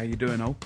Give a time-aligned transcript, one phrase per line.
[0.00, 0.56] How you doing, Ol?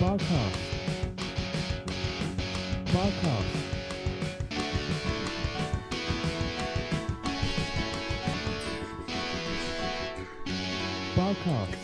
[0.00, 0.58] Barcast.
[2.86, 3.44] Barcast.
[11.14, 11.76] Barcast.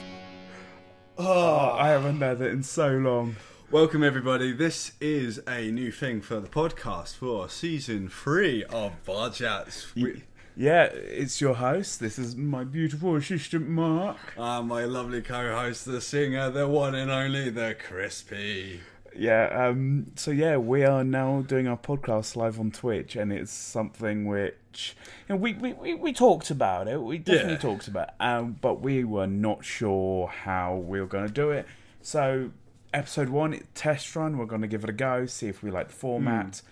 [1.17, 3.37] Oh, I haven't had it in so long.
[3.71, 4.53] Welcome, everybody.
[4.53, 9.93] This is a new thing for the podcast for season three of Bar Chats.
[9.97, 10.23] We,
[10.57, 11.99] Yeah, it's your host.
[11.99, 14.17] This is my beautiful assistant, Mark.
[14.39, 18.81] uh, my lovely co-host, the singer, the one and only, the Crispy.
[19.17, 23.53] Yeah, um, so yeah, we are now doing our podcast live on Twitch, and it's
[23.53, 24.95] something which
[25.29, 27.01] you know, we, we, we, we talked about it.
[27.01, 27.59] We definitely Yeah.
[27.59, 31.51] talked about it, um, but we were not sure how we were going to do
[31.51, 31.67] it.
[32.03, 32.51] So,
[32.95, 35.89] episode one, test run, we're going to give it a go, see if we like
[35.89, 36.63] the format.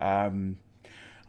[0.00, 0.56] Um,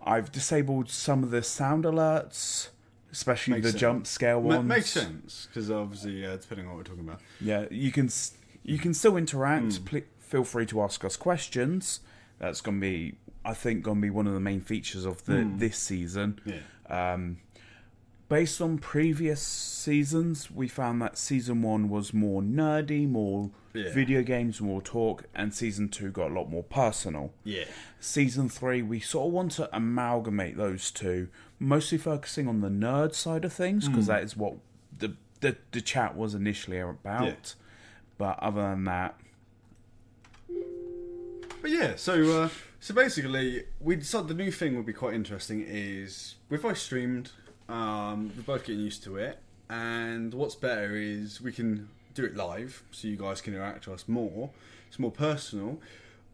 [0.05, 2.69] I've disabled some of the sound alerts,
[3.11, 3.81] especially Makes the sense.
[3.81, 4.67] jump scale Ma- ones.
[4.67, 7.19] makes sense because obviously, uh, depending on what we're talking about.
[7.41, 8.09] Yeah, you can
[8.63, 9.77] you can still interact.
[9.77, 9.83] Hmm.
[9.85, 11.99] Pl- feel free to ask us questions.
[12.39, 15.23] That's going to be, I think, going to be one of the main features of
[15.25, 16.39] the this season.
[16.45, 17.13] Yeah.
[17.13, 17.37] Um,
[18.27, 23.91] based on previous seasons, we found that season one was more nerdy, more Yeah.
[23.91, 27.33] video games, more talk, and season two got a lot more personal.
[27.43, 27.65] Yeah.
[27.99, 31.27] Season three, we sort of want to amalgamate those two,
[31.59, 34.55] mostly focusing on the nerd side of things because that is what
[34.97, 37.25] the, the the chat was initially about.
[37.25, 37.33] Yeah.
[38.19, 39.19] But other than that,
[41.61, 45.63] But yeah, so uh, so basically, we decided the new thing would be quite interesting.
[45.67, 47.31] Is we've both streamed,
[47.69, 52.35] um, we're both getting used to it, and what's better is we can do it
[52.35, 54.49] live, so you guys can interact with us more.
[54.87, 55.79] It's more personal,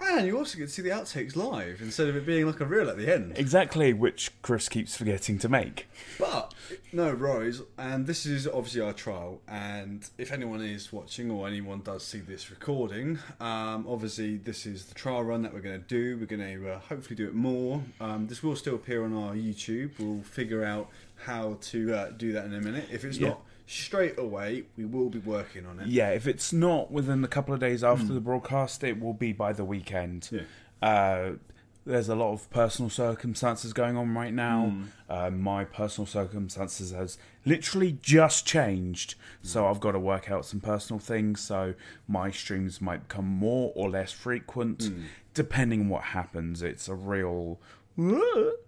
[0.01, 2.65] and you also get to see the outtakes live instead of it being like a
[2.65, 3.33] reel at the end.
[3.37, 5.87] exactly which Chris keeps forgetting to make.
[6.17, 6.53] But
[6.93, 9.41] no worries, and this is obviously our trial.
[9.47, 14.85] And if anyone is watching or anyone does see this recording, um, obviously this is
[14.85, 16.17] the trial run that we're going to do.
[16.17, 17.81] We're going to uh, hopefully do it more.
[18.01, 19.91] Um, this will still appear on our YouTube.
[19.99, 20.89] We'll figure out
[21.25, 22.87] how to uh, do that in a minute.
[22.91, 23.29] If it's Yeah.
[23.29, 25.87] not straight away, we will be working on it.
[25.87, 28.15] Yeah, if it's not within a couple of days after hmm.
[28.15, 30.29] the broadcast, it will be by the weekend.
[30.31, 30.41] Yeah.
[30.81, 31.31] Uh,
[31.85, 34.65] there's a lot of personal circumstances going on right now.
[34.65, 34.83] Hmm.
[35.07, 39.13] Uh, my personal circumstances has literally just changed,
[39.43, 39.69] so hmm.
[39.69, 41.39] I've got to work out some personal things.
[41.39, 41.75] So
[42.07, 44.89] my streams might become more or less frequent,
[45.35, 46.63] depending on what happens.
[46.63, 47.59] It's a real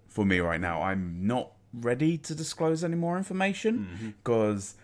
[0.08, 0.84] for me right now.
[0.84, 4.10] I'm not ready to disclose any more information mm-hmm.
[4.24, 4.76] because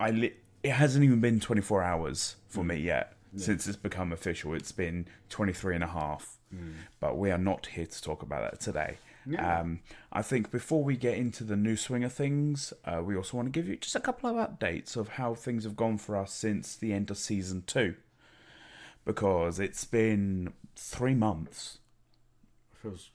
[0.00, 4.54] I li- it hasn't even been 24 hours for me yet since it's become official.
[4.54, 6.38] It's been 23 and a half.
[6.98, 8.96] But we are not here to talk about that today.
[9.38, 9.80] Um,
[10.12, 13.46] I think before we get into the new swing of things, uh, we also want
[13.46, 16.32] to give you just a couple of updates of how things have gone for us
[16.32, 17.94] since the end of season two.
[19.04, 21.78] Because it's been three months
[22.82, 23.10] Feels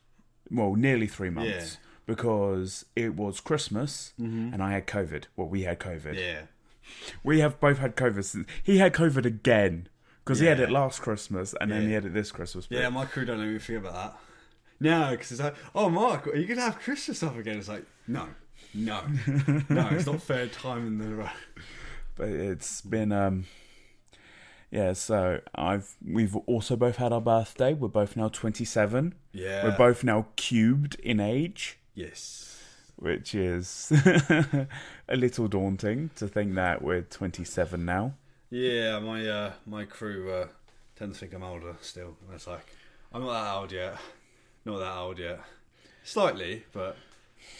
[0.51, 1.87] well, nearly three months Yeah.
[2.05, 5.23] because it was Christmas and I had COVID.
[5.35, 6.15] Well, we had COVID.
[6.15, 6.41] yeah.
[7.23, 8.23] We have both had COVID.
[8.23, 9.87] Since, he had COVID again
[10.23, 12.67] because he had it last Christmas and then he had it this Christmas.
[12.69, 14.17] Yeah, my crew don't know anything about that.
[14.79, 17.57] No, because it's like, oh, Mark, are you going to have Christmas stuff again?
[17.57, 18.27] It's like, no,
[18.73, 19.01] no,
[19.69, 21.29] no, it's not fair time in the row.
[22.15, 23.45] but it's been um
[24.71, 24.93] yeah.
[24.93, 27.73] So I've we've also both had our birthday.
[27.73, 29.15] We're both now twenty seven.
[29.31, 29.63] Yeah.
[29.63, 31.77] We're both now cubed in age.
[31.93, 32.54] Yes.
[32.97, 33.91] Which is
[35.09, 38.13] a little daunting to think that we're 27 now.
[38.49, 40.47] Yeah, my uh, my crew uh,
[40.95, 42.65] tend to think I'm older still, and it's like
[43.11, 43.97] I'm not that old yet,
[44.63, 45.41] not that old yet,
[46.03, 46.95] slightly, but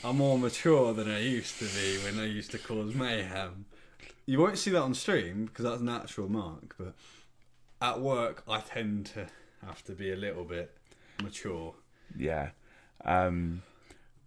[0.03, 3.65] I'm more mature than I used to be when I used to cause mayhem.
[4.25, 6.75] You won't see that on stream because that's natural, Mark.
[6.77, 6.93] But
[7.81, 9.27] at work, I tend to
[9.65, 10.75] have to be a little bit
[11.21, 11.73] mature.
[12.17, 12.49] Yeah.
[13.03, 13.63] Um,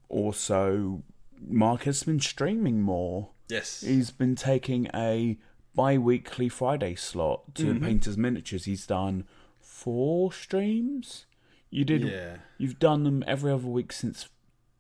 [0.09, 1.03] also,
[1.47, 3.31] Mark has been streaming more.
[3.49, 3.81] Yes.
[3.83, 5.39] He's been taking a
[5.75, 7.85] bi weekly Friday slot to Mm-hmm.
[7.85, 8.65] paint his miniatures.
[8.65, 9.25] He's done
[9.61, 11.27] four streams.
[11.71, 12.03] You did.
[12.05, 12.37] Yeah.
[12.57, 14.29] You've done them every other week since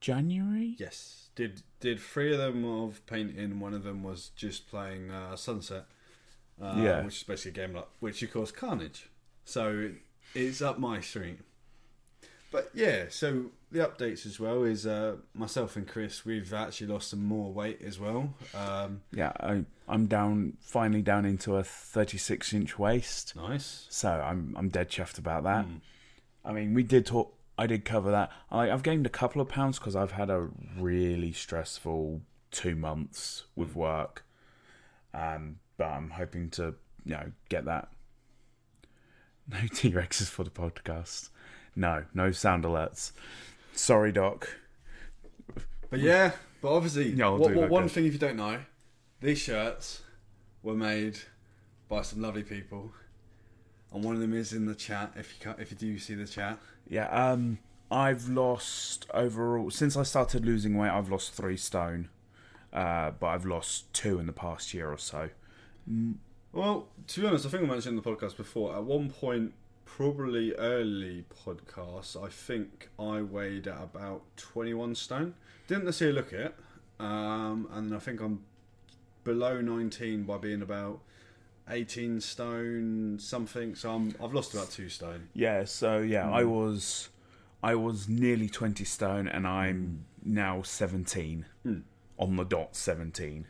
[0.00, 0.76] January.
[0.78, 1.28] Yes.
[1.36, 3.60] Did did three of them of painting?
[3.60, 5.86] One of them was just playing uh, Sunset.
[6.60, 7.04] Uh, Yeah.
[7.04, 9.08] Which is basically a game like which you calls Carnage.
[9.44, 9.90] So
[10.34, 11.38] it's up my street.
[12.50, 16.24] But yeah, so the updates as well is uh, myself and Chris.
[16.24, 18.34] We've actually lost some more weight as well.
[18.54, 20.56] Um, Yeah, I, I'm down.
[20.60, 23.36] Finally down into a 36 inch waist.
[23.36, 23.86] nice.
[23.90, 25.66] So I'm I'm dead chuffed about that.
[25.66, 25.80] Mm.
[26.44, 28.30] I mean, we did talk I did cover that.
[28.50, 30.48] I, I've gained a couple of pounds because I've had a
[30.78, 32.22] really stressful
[32.52, 34.24] two months with work.
[35.12, 37.88] Um, but I'm hoping to, you know, get that.
[39.50, 41.30] No T Rexes for the podcast.
[41.78, 43.12] No, no sound alerts.
[43.72, 44.48] Sorry, Doc.
[45.90, 47.92] But yeah, but obviously, Yeah, what, what- one good.
[47.92, 48.58] thing if you don't know,
[49.20, 50.02] these shirts
[50.62, 51.18] were made
[51.88, 52.92] by some lovely people,
[53.92, 55.12] and one of them is in the chat.
[55.16, 56.58] If you can if you do see the chat,
[56.88, 57.58] Yeah, um,
[57.90, 60.90] I've lost overall since I started losing weight.
[60.90, 62.08] I've lost three stone,
[62.72, 65.30] uh, but I've lost two in the past year or so.
[66.52, 68.74] Well, to be honest, I think I mentioned in the podcast before.
[68.74, 69.54] At one point,
[69.96, 75.34] probably early podcasts, I think I weighed at about 21 stone.
[75.66, 76.54] Didn't necessarily look it.
[77.00, 78.44] Um, and I think I'm
[79.24, 81.00] below 19 by being about
[81.68, 83.74] 18 stone something.
[83.74, 85.28] So I'm, I've lost about two stone.
[85.34, 87.08] Yeah, so yeah, I was,
[87.62, 91.80] I was nearly twenty stone, and I'm now seventeen Hmm.
[92.16, 92.74] on the dot.
[92.76, 93.46] Seventeen.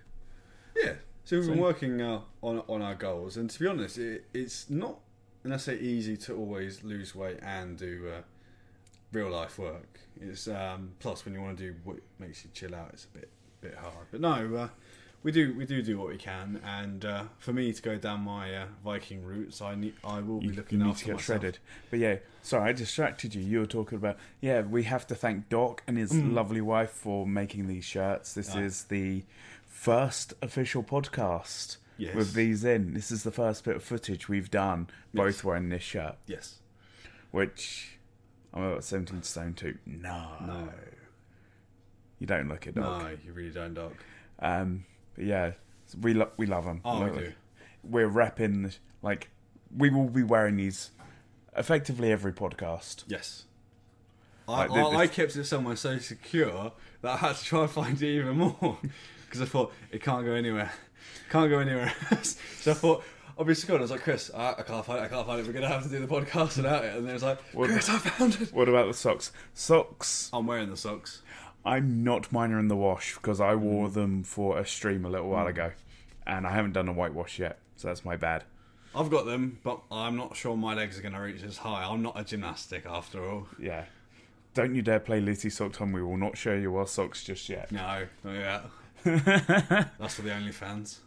[0.76, 0.94] Yeah.
[1.24, 4.68] So we've been working uh, on on our goals, and to be honest, it, it's
[4.70, 4.98] not
[5.48, 8.20] necessarily easy to always lose weight and do uh,
[9.12, 10.00] real life work.
[10.20, 13.18] It's um, plus when you want to do what makes you chill out, it's a
[13.18, 13.28] bit
[13.60, 14.06] bit hard.
[14.10, 14.68] But no, uh,
[15.22, 18.20] we do we do do what we can, and uh, for me to go down
[18.20, 21.06] my uh, Viking routes, I need I will be You, looking you need after to
[21.06, 21.24] get myself.
[21.40, 21.58] shredded.
[21.90, 23.42] But yeah, sorry, I distracted you.
[23.42, 24.60] You were talking about yeah.
[24.62, 26.34] We have to thank Doc and his Mm.
[26.34, 28.34] lovely wife for making these shirts.
[28.34, 28.60] This Ah.
[28.60, 29.24] is the
[29.66, 32.14] first official podcast Yes.
[32.14, 32.94] with these in.
[32.94, 35.44] This is the first bit of footage we've done, both Yes.
[35.44, 36.60] wearing this shirt, Yes.
[37.32, 37.98] which
[38.54, 39.76] I'm about 17 stone too.
[39.84, 40.36] No.
[40.46, 40.68] No.
[42.18, 43.02] You don't look it, Doc.
[43.02, 43.92] No, you really don't, Doc.
[44.38, 44.84] Um,
[45.14, 45.52] but yeah,
[46.00, 46.80] we, lo- we love them.
[46.84, 47.32] Oh, we do.
[47.84, 49.30] We're repping, like,
[49.76, 50.90] we will be wearing these
[51.56, 53.04] effectively every podcast.
[53.06, 53.44] Yes.
[54.48, 56.72] I, Like, thi- I, I kept it somewhere so secure
[57.02, 58.78] that I had to try and find it even more
[59.26, 60.72] because I thought it can't go anywhere,
[61.30, 62.36] can't go anywhere else.
[62.60, 63.04] So I thought
[63.38, 63.54] I'll be.
[63.68, 65.02] I was like, Chris, I, I can't find it.
[65.04, 65.46] I can't find it.
[65.46, 66.94] We're gonna have to do the podcast without it.
[66.96, 68.52] And then it was like, What- Chris, I found it.
[68.52, 69.32] What about the socks?
[69.54, 70.30] Socks.
[70.32, 71.22] I'm wearing the socks.
[71.64, 73.58] I'm not mine are in the wash because I Mm.
[73.60, 75.72] wore them for a stream a little while ago,
[76.26, 78.44] and I haven't done a whitewash yet, so that's my bad.
[78.94, 81.84] I've got them, but I'm not sure my legs are gonna reach as high.
[81.84, 83.48] I'm not a gymnastic after all.
[83.60, 83.84] Yeah.
[84.54, 85.92] Don't you dare play Litty Sock Tom.
[85.92, 87.70] We will not show you our socks just yet.
[87.70, 88.62] No, not yet.
[89.04, 90.98] That's for the OnlyFans.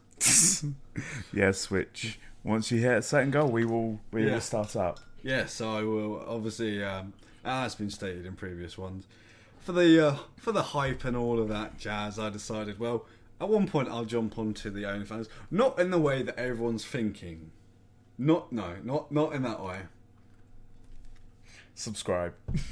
[1.34, 4.34] yes, which once you hit a certain goal, we will we Yeah.
[4.34, 5.00] will start up.
[5.24, 6.24] Yes, I will.
[6.28, 7.14] Obviously, um,
[7.46, 9.06] as been stated in previous ones,
[9.60, 12.80] for the uh, for the hype and all of that jazz, I decided.
[12.80, 13.06] Well,
[13.40, 17.52] at one point, I'll jump onto the OnlyFans, not in the way that everyone's thinking.
[18.18, 19.80] Not no, not not in that way.
[21.76, 22.34] Subscribe.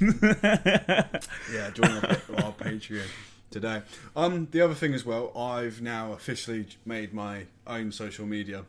[1.52, 2.04] Yeah, join our,
[2.44, 3.06] our Patreon
[3.50, 3.82] today.
[4.16, 8.64] Um, the other thing as well, I've now officially made my own social media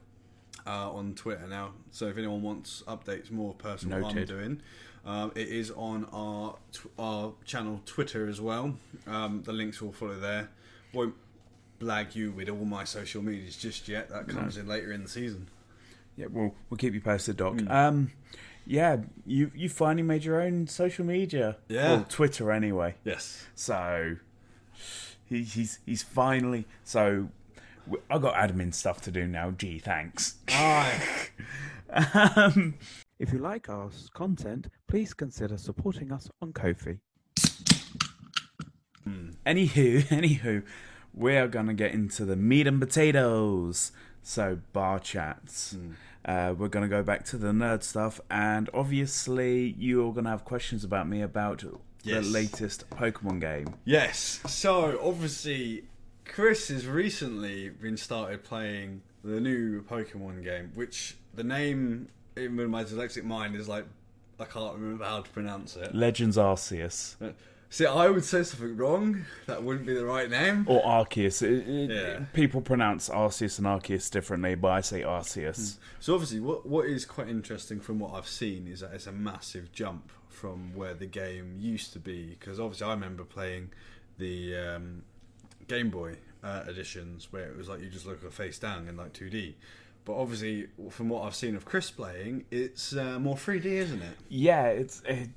[0.65, 1.73] uh, on Twitter now.
[1.91, 4.61] So if anyone wants updates more personal, what I'm doing.
[5.03, 8.75] Um, it is on our tw- our channel Twitter as well.
[9.07, 10.49] Um, the links will follow there.
[10.93, 11.15] Won't
[11.79, 14.09] blag you with all my social medias just yet.
[14.09, 15.47] That comes in later in the season.
[16.15, 17.59] Yeah, we'll we'll keep you posted, Doc.
[17.59, 17.71] Hmm.
[17.71, 18.11] Um,
[18.67, 21.57] yeah, you you finally made your own social media.
[21.67, 21.93] Yeah.
[21.93, 22.95] well, Twitter anyway.
[23.03, 23.45] Yes.
[23.55, 24.17] So
[25.25, 27.29] he, he's he's finally so.
[28.09, 29.51] I got admin stuff to do now.
[29.51, 30.35] Gee, thanks.
[31.93, 32.75] Um,
[33.19, 36.99] if you like our content, please consider supporting us on Ko-fi.
[39.45, 40.63] Anywho, anywho,
[41.13, 43.91] we are gonna get into the meat and potatoes.
[44.23, 45.75] So bar chats.
[46.23, 50.83] Uh, we're gonna go back to the nerd stuff, and obviously you're gonna have questions
[50.83, 51.63] about me about
[52.03, 52.25] Yes.
[52.25, 53.75] the latest Pokemon game.
[53.85, 54.39] Yes.
[54.47, 55.83] So obviously,
[56.25, 62.83] Chris has recently been started playing the new Pokemon game, which the name, in my
[62.83, 63.85] dyslexic mind, is like
[64.39, 65.93] I can't remember how to pronounce it.
[65.93, 67.31] Legends Arceus uh,
[67.69, 69.23] See, I would say something wrong.
[69.45, 70.65] That wouldn't be the right name.
[70.67, 71.41] or Arceus.
[71.41, 72.25] It- it- Yeah.
[72.33, 75.75] People pronounce Arceus and Arceus differently, but I say Arceus.
[75.77, 75.81] Hmm.
[75.99, 79.11] So obviously, what what is quite interesting from what I've seen is that it's a
[79.11, 82.35] massive jump from where the game used to be.
[82.39, 83.69] Because obviously, I remember playing
[84.17, 85.03] the um,
[85.67, 88.97] Game Boy uh, editions where it was like you just look at face down in
[88.97, 89.53] like 2D.
[90.03, 94.17] But obviously, from what I've seen of Chris playing, it's uh, more 3D, isn't it?
[94.29, 95.29] Yeah, it's it,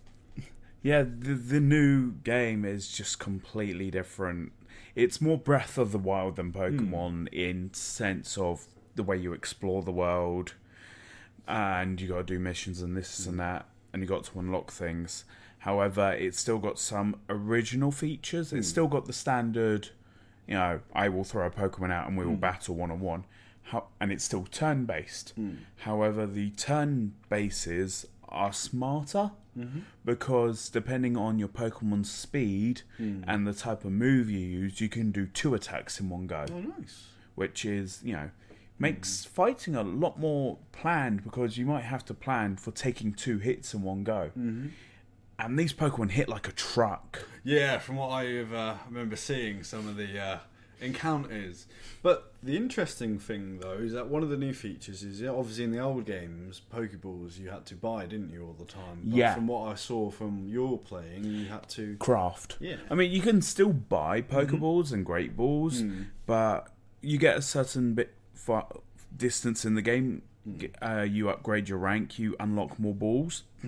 [0.82, 1.02] yeah.
[1.02, 4.52] The the new game is just completely different.
[4.94, 9.82] It's more Breath of the Wild than Pokemon in sense of the way you explore
[9.82, 10.54] the world,
[11.46, 13.66] and you got to do missions and this and that.
[13.95, 15.25] And you got to unlock things.
[15.59, 18.53] However, it's still got some original features.
[18.53, 18.71] It's hmm.
[18.71, 19.89] still got the standard,
[20.47, 22.41] you know, I will throw a Pokemon out and we will hmm.
[22.41, 23.25] battle one on one.
[23.63, 25.33] How, and it's still turn based.
[25.37, 25.53] Hmm.
[25.77, 29.81] However, the turn bases are smarter mm-hmm.
[30.05, 32.83] because depending on your Pokemon's speed
[33.27, 36.45] and the type of move you use, you can do two attacks in one go
[36.51, 37.07] Oh, nice.
[37.37, 38.31] which is you know
[38.78, 43.38] makes fighting a lot more planned because you might have to plan for taking two
[43.38, 44.31] hits in one go.
[44.37, 44.69] Mm-hmm.
[45.38, 47.26] And these Pokemon hit like a truck.
[47.43, 50.38] Yeah, from what I uh, remember seeing some of the uh,
[50.81, 51.66] encounters.
[52.02, 55.64] But the interesting thing, though, is that one of the new features is yeah, obviously
[55.64, 59.02] in the old games, Pokeballs you had to buy, didn't you, all the time?
[59.04, 59.35] But Yeah.
[59.35, 61.97] From what I saw from your playing, you had to.
[61.97, 62.59] Craft.
[62.61, 62.76] Yeah.
[62.90, 65.83] I mean, you can still buy Pokeballs and Great Balls,
[66.26, 66.69] but
[67.00, 68.14] you get a certain bit
[68.45, 68.67] far
[69.17, 70.23] distance in the game.
[70.83, 73.45] Uh, you upgrade your rank, you unlock more balls.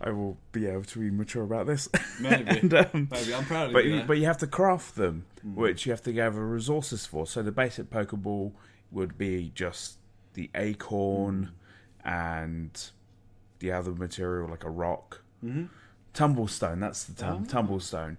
[0.00, 1.88] I will be able to be mature about this.
[2.20, 2.48] Maybe.
[2.60, 3.34] and, um, Maybe.
[3.34, 3.96] I'm proud of but you.
[3.96, 4.04] there.
[4.06, 7.26] but you have to craft them, which you have to gather resources for.
[7.26, 8.52] So the basic Pokeball
[8.90, 9.98] would be just
[10.34, 11.52] the acorn
[12.04, 12.90] and
[13.60, 15.64] the other material like a rock, Mm-hmm.
[16.14, 16.80] tumblestone.
[16.80, 18.16] That's the term, tumblestone,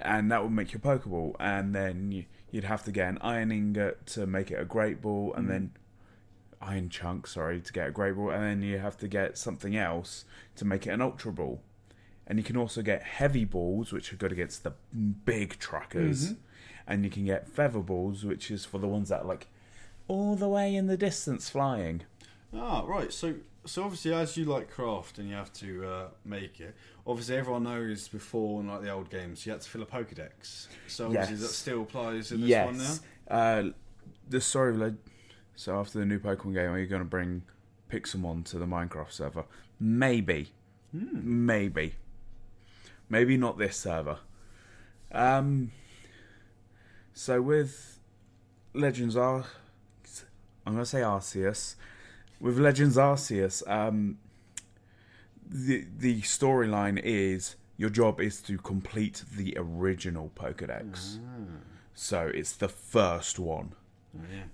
[0.00, 1.34] and that would make your Pokeball.
[1.40, 5.00] And then you, you'd have to get an iron ingot to make it a Great
[5.02, 5.72] Ball, and then
[6.60, 9.76] iron chunk, sorry, to get a Great Ball, and then you have to get something
[9.76, 10.24] else
[10.56, 11.60] to make it an Ultra Ball.
[12.26, 14.72] And you can also get heavy balls, which are good against the
[15.24, 16.34] big truckers.
[16.86, 19.48] And you can get feather balls, which is for the ones that are like
[20.08, 22.02] all the way in the distance flying.
[22.54, 23.12] Ah, right.
[23.12, 23.34] So,
[23.68, 26.74] so obviously, as you like craft and you have to uh, make it,
[27.06, 30.66] obviously everyone knows before in like the old games you had to fill a Pokedex.
[30.88, 31.42] So obviously Yes.
[31.42, 32.82] that still applies in this one now.
[32.84, 33.00] yes.
[33.28, 33.62] Uh,
[34.28, 34.94] the story of Le-
[35.56, 37.42] so after the new Pokemon game, are you going to bring
[37.90, 39.44] Pixelmon to the Minecraft server?
[39.80, 40.52] Maybe,
[40.92, 41.94] maybe,
[43.08, 44.18] maybe not this server.
[45.12, 45.72] Um.
[47.14, 47.98] So with
[48.74, 49.44] Legends Ar,
[50.64, 51.74] I'm going to say Arceus.
[52.40, 54.18] With Legends Arceus, um,
[55.46, 61.18] the the storyline is your job is to complete the original Pokedex.
[61.94, 63.74] So it's the first one.
[64.16, 64.44] Oh, yeah.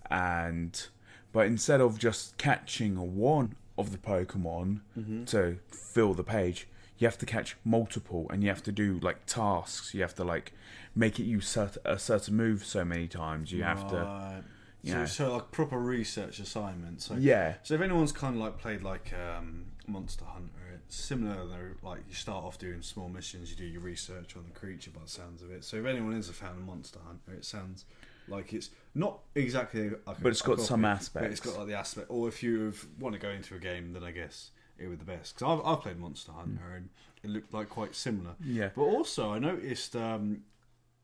[0.50, 0.86] And
[1.32, 4.80] but instead of just catching one of the Pokemon
[5.26, 9.26] to fill the page, you have to catch multiple and you have to do like
[9.26, 9.92] tasks.
[9.94, 10.52] You have to like
[10.94, 13.52] make it use cert- a certain move so many times.
[13.52, 14.42] You have to Right.
[14.84, 15.06] You So, know.
[15.06, 17.06] so like proper research assignments.
[17.06, 17.54] So, Yeah.
[17.62, 21.88] So if anyone's kind of like played like um, Monster Hunter, it's similar though.
[21.88, 25.00] Like you start off doing small missions, you do your research on the creature by
[25.04, 25.64] the sounds of it.
[25.64, 27.84] So if anyone is a fan of Monster Hunter, it sounds
[28.28, 31.30] like it's not exactly like But it's got copy, some But aspects.
[31.30, 32.06] it's got like the aspect.
[32.10, 35.04] Or if you want to go into a game, then I guess it would be
[35.04, 35.34] the best.
[35.38, 36.88] Because I've, I've played Monster Hunter and
[37.22, 38.32] it looked like quite similar.
[38.44, 38.70] Yeah.
[38.74, 40.42] But also, I noticed um,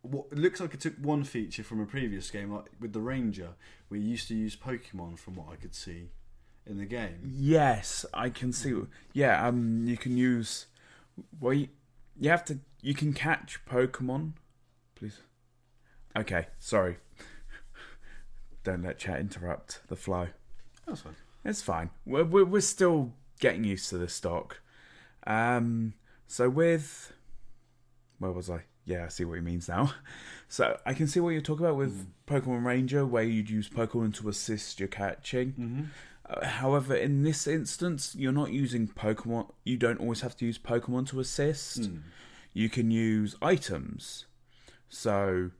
[0.03, 3.01] what it looks like it took one feature from a previous game, like with the
[3.01, 3.51] Ranger,
[3.89, 6.11] where you used to use Pokemon, from what I could see
[6.67, 7.21] in the game.
[7.25, 8.75] Yes, I can see.
[9.13, 10.67] Yeah, um, you can use.
[11.39, 11.69] Well, you,
[12.19, 12.59] you have to.
[12.83, 14.33] You can catch Pokemon.
[14.95, 15.19] Please.
[16.17, 16.97] Okay, sorry.
[18.65, 20.29] Don't let chat interrupt the flow.
[20.87, 21.17] That's fine.
[21.45, 21.91] It's fine.
[22.07, 24.61] We're we're, we're still getting used to the stock.
[25.27, 25.95] Um.
[26.27, 27.13] So with.
[28.19, 28.65] Where was I?
[28.85, 29.95] Yeah, I see what he means now.
[30.53, 34.17] So I can see what you're talking about with Pokemon Ranger, where you'd use Pokemon
[34.17, 35.53] to assist your catching.
[35.53, 35.83] Mm-hmm.
[36.29, 39.49] Uh, however, in this instance, you're not using Pokemon.
[39.63, 41.87] You don't always have to use Pokemon to assist.
[41.87, 41.99] Hmm.
[42.53, 44.27] You can use items.
[44.89, 45.53] So,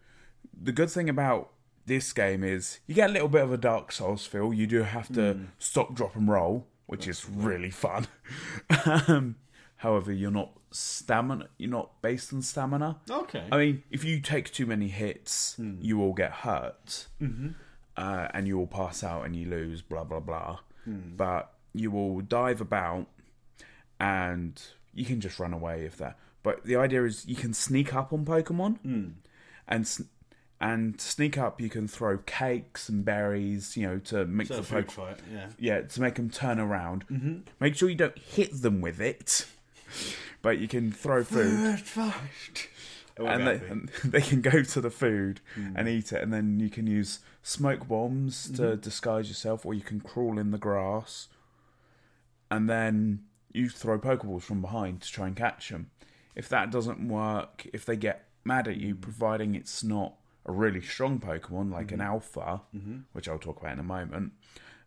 [0.61, 1.53] the good thing about
[1.87, 4.53] this game is you get a little bit of a Dark Souls feel.
[4.53, 8.07] You do have to stop, drop, and roll, which is really fun.
[8.87, 9.37] um,
[9.85, 11.49] however, you're not stamina.
[11.59, 12.99] You're not based on stamina.
[13.11, 13.45] Okay.
[13.53, 15.77] I mean, if you take too many hits, Hmm.
[15.81, 17.49] you will get hurt, Mm-hmm.
[17.97, 19.83] uh, and you will pass out and you lose.
[19.83, 20.59] Blah blah blah.
[20.85, 21.17] Hmm.
[21.17, 23.07] But you will dive about,
[23.99, 24.61] and
[24.95, 26.19] you can just run away if that.
[26.43, 29.09] But the idea is you can sneak up on Pokemon, Hmm.
[29.69, 30.03] and s-
[30.63, 31.61] and sneak up.
[31.61, 34.91] You can throw cakes and berries, you know, to make so the Pokemon.
[34.91, 35.49] fight, yeah.
[35.59, 37.07] Yeah, to make them turn around.
[37.09, 37.35] Mm-hmm.
[37.61, 39.47] Make sure you don't hit them with it,
[40.43, 42.69] but you can throw food fight.
[43.19, 45.73] and they, and they can go to the food Hmm.
[45.77, 48.81] and eat it, and then you can use smoke bombs to Mm-hmm.
[48.81, 51.29] disguise yourself, or you can crawl in the grass,
[52.51, 55.91] and then you throw pokeballs from behind to try and catch them.
[56.35, 60.15] If that doesn't work, if they get mad at you, providing it's not
[60.47, 61.95] a really strong Pokemon like Mm-hmm.
[61.95, 62.63] an Alpha,
[63.13, 64.33] which I'll talk about in a moment,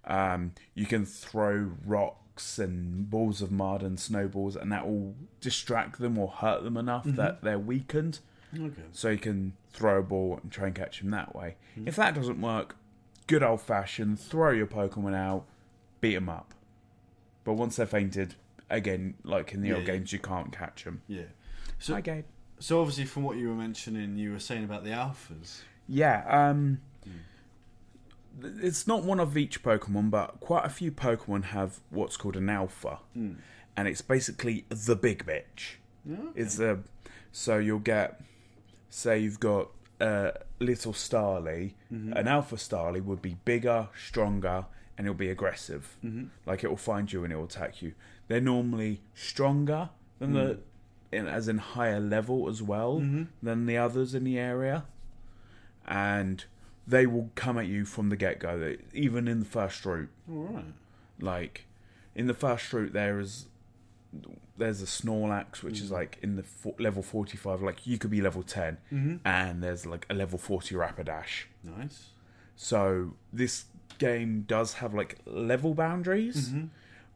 [0.05, 5.15] um, you can throw rock rocks and balls of mud and snowballs, and that will
[5.41, 8.19] distract them or hurt them enough that they're weakened.
[8.55, 8.81] Okay.
[8.91, 11.55] So you can throw a ball and try and catch them that way.
[11.85, 12.75] If that doesn't work,
[13.27, 15.45] good old fashioned, throw your Pokemon out,
[16.01, 16.53] beat them up.
[17.43, 18.35] But once they're fainted,
[18.69, 19.93] again, like in the Yeah, old yeah.
[19.93, 21.01] games, you can't catch them.
[21.07, 21.23] Yeah.
[21.79, 22.25] So Hi, Gabe.
[22.59, 25.61] so obviously from what you were mentioning, you were saying about the alphas.
[25.87, 26.79] Yeah, um,
[28.41, 32.49] it's not one of each Pokemon, but quite a few Pokemon have what's called an
[32.49, 33.33] alpha, hmm.
[33.77, 35.75] and it's basically the big bitch.
[36.05, 36.17] Yeah.
[36.35, 36.79] It's a
[37.31, 38.21] so you'll get
[38.89, 41.73] say you've got a little Starly.
[41.91, 42.13] Mm-hmm.
[42.13, 44.65] An alpha Starly would be bigger, stronger,
[44.97, 45.97] and it'll be aggressive.
[46.03, 46.25] Mm-hmm.
[46.45, 47.93] Like it will find you and it will attack you.
[48.27, 50.59] They're normally stronger than the mm.
[51.11, 53.23] in, as in higher level as well mm-hmm.
[53.41, 54.85] than the others in the area,
[55.87, 56.45] and
[56.87, 58.75] they will come at you from the get go.
[58.93, 60.65] Even in the first route, All right.
[61.19, 61.65] like
[62.15, 63.47] in the first route there is
[64.57, 68.21] there's a Snorlax which is like in the fo- level 45 like you could be
[68.21, 72.09] level 10 and there's like a level 40 Rapidash Nice.
[72.55, 73.65] so this
[73.97, 76.65] game does have like level boundaries Mm-hmm.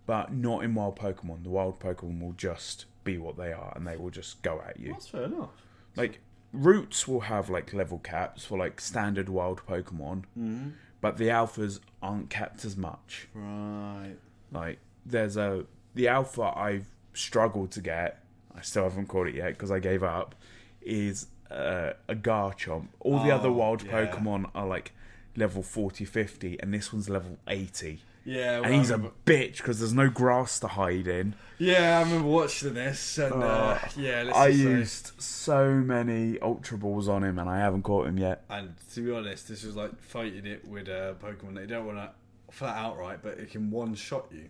[0.07, 3.85] but not in wild Pokemon the wild Pokemon will just be what they are and
[3.85, 5.51] they will just go at you That's fair enough.
[5.95, 6.19] like
[6.57, 10.69] routes will have like level caps for like standard wild Pokemon Mm-hmm.
[11.01, 14.15] but the alphas aren't capped as much Right.
[14.51, 18.23] like there's a the alpha I've struggled to get.
[18.55, 20.35] I still haven't caught it yet because I gave up.
[20.81, 22.87] Is uh, a Garchomp.
[22.99, 24.05] All the other Oh, wild yeah.
[24.05, 24.91] Pokemon are like
[25.35, 28.01] level 40, 50, and this one's level 80.
[28.27, 28.59] Yeah.
[28.59, 31.33] well, And he's a bitch because there's no grass to hide in.
[31.57, 37.07] yeah, I remember watching this, and uh, yeah, let's I used so many Ultra Balls
[37.07, 38.43] on him and I haven't caught him yet.
[38.49, 41.85] And to be honest, this was like fighting it with a Pokemon that you don't
[41.85, 42.11] want to
[42.51, 44.49] flat outright, but it can one shot you.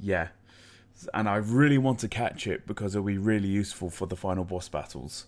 [0.00, 0.28] Yeah.
[1.12, 4.44] And I really want to catch it because it'll be really useful for the final
[4.44, 5.26] boss battles.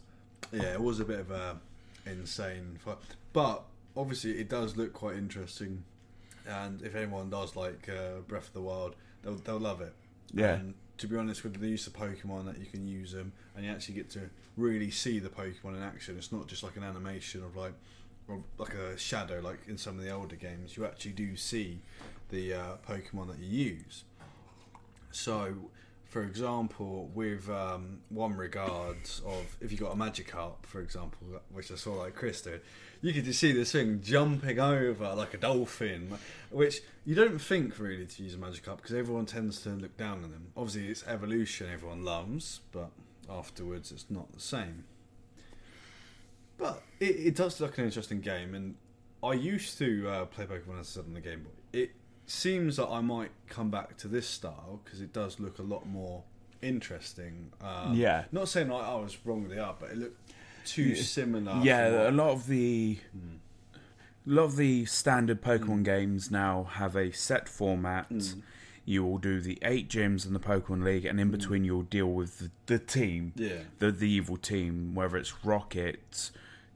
[0.52, 1.58] Yeah, it was a bit of a
[2.04, 2.98] insane fight,
[3.32, 3.62] but
[3.96, 5.84] obviously it does look quite interesting.
[6.46, 9.94] And if anyone does like uh, Breath of the Wild, they'll they'll love it.
[10.32, 10.54] Yeah.
[10.54, 13.64] And to be honest, with the use of Pokemon, that you can use them, and
[13.64, 16.16] you actually get to really see the Pokemon in action.
[16.16, 17.74] It's not just like an animation of like,
[18.28, 20.76] or like a shadow, like in some of the older games.
[20.76, 21.80] You actually do see
[22.30, 24.04] the uh, Pokemon that you use.
[25.10, 25.54] So,
[26.04, 31.18] for example, with um, one regards of if you got a Magikarp, for example,
[31.52, 32.62] which I saw like Chris did,
[33.06, 36.18] you could just see this thing jumping over like a dolphin,
[36.50, 40.24] which you don't think really to use a Magikarp because everyone tends to look down
[40.24, 40.48] on them.
[40.56, 42.90] Obviously, it's evolution everyone loves, but
[43.30, 44.86] afterwards it's not the same.
[46.58, 48.74] But it, it does look an interesting game, and
[49.22, 51.50] I used to uh, play Pokemon as I said on the Game Boy.
[51.72, 51.92] It
[52.26, 55.86] seems that I might come back to this style because it does look a lot
[55.86, 56.24] more
[56.60, 57.52] interesting.
[57.60, 58.24] Um, Yeah.
[58.32, 60.32] Not saying like I was wrong with the art, but it looked
[60.66, 61.60] too similar.
[61.62, 63.36] yeah, a lot of the Hmm.
[64.26, 68.06] a lot of the standard Pokemon games now have a set format.
[68.08, 68.40] Hmm.
[68.88, 72.12] You will do the eight gyms in the Pokemon League, and in between you'll deal
[72.12, 73.58] with the, the team, yeah.
[73.80, 76.30] the the evil team, whether it's Rocket,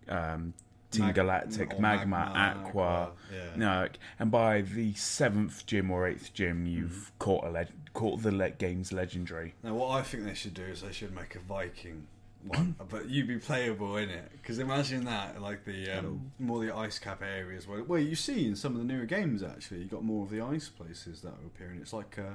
[0.09, 0.55] um,
[0.91, 2.83] Team Mag- Galactic, Magma, Magma, Aqua.
[2.83, 3.51] Aqua, yeah.
[3.57, 6.67] No, and by the seventh gym or eighth gym, Hmm.
[6.67, 9.55] you've caught a le- caught the le- game's legendary.
[9.63, 12.09] Now, what I think they should do is they should make a Viking
[12.45, 14.31] one, but you'd be playable in it.
[14.33, 18.47] Because imagine that, like the um, more the ice cap areas where, well, you see
[18.47, 21.31] in some of the newer games actually, you got more of the ice places that
[21.31, 21.81] are appearing.
[21.81, 22.35] It's like, uh,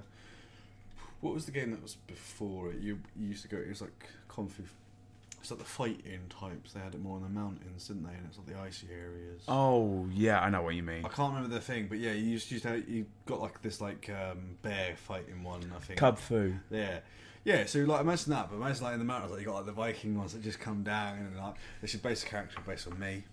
[1.22, 2.80] what was the game that was before it?
[2.80, 3.58] You, you used to go.
[3.58, 4.64] It was like Confu.
[5.42, 6.74] It's like the fighting types.
[6.74, 8.14] They had it more in the mountains, didn't they?
[8.14, 9.44] And it's like the icy areas.
[9.48, 11.06] Oh yeah, I know what you mean.
[11.06, 13.62] I can't remember the thing, but yeah, you used, used to have, you got like
[13.62, 15.62] this like um, bear fighting one.
[15.76, 16.60] I think Kubfu.
[16.72, 17.00] yeah.
[17.46, 19.68] Yeah, so like imagine that, but imagine like in the mountains, like you got like
[19.68, 22.88] the Viking ones that just come down and like they should base a character based
[22.88, 23.24] on me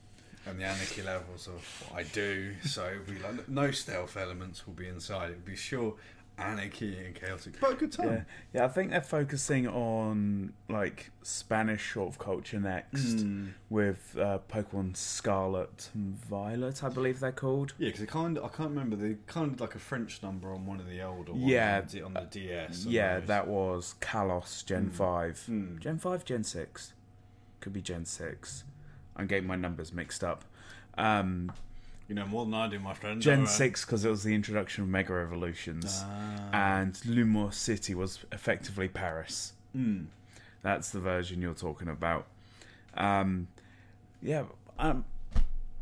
[0.47, 2.53] and the anarchy levels of what I do.
[2.63, 5.31] So it'll be like no stealth elements will be inside.
[5.31, 5.95] It would be sure
[6.39, 8.09] anarchy and chaotic, but a good time.
[8.09, 8.23] Yeah,
[8.55, 8.65] yeah.
[8.65, 13.53] I think they're focusing on like Spanish sort of culture next Mm.
[13.71, 17.75] with uh, Pokemon Scarlet and Violet, I believe they're called.
[17.79, 18.97] Yeah, because kind of, I can't remember.
[18.97, 21.45] They kind of like a French number on one of the older ones.
[21.45, 21.83] Yeah.
[22.05, 22.87] on the, DS.
[22.87, 23.29] yeah, those.
[23.29, 24.93] that was Kalos Gen Mm.
[24.93, 25.79] Five, Mm.
[25.79, 26.93] Gen Five, Gen Six,
[27.61, 28.65] could be Gen Six.
[29.17, 30.45] I'm getting my numbers mixed up.
[30.97, 31.53] Um,
[32.13, 33.23] You know more than I do, my friend.
[33.23, 33.49] Gen Alright.
[33.55, 36.51] Six because it was the introduction of Mega Evolutions, Ah.
[36.81, 39.55] and Lumiose City was effectively Paris.
[39.75, 40.09] Mm.
[40.61, 42.27] That's the version you're talking about.
[42.95, 43.49] Um,
[44.21, 44.45] yeah,
[44.79, 45.07] um,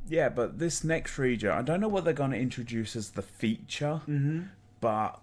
[0.08, 3.22] yeah, but this next region, I don't know what they're going to introduce as the
[3.22, 4.42] feature, Mm-hmm.
[4.80, 5.20] but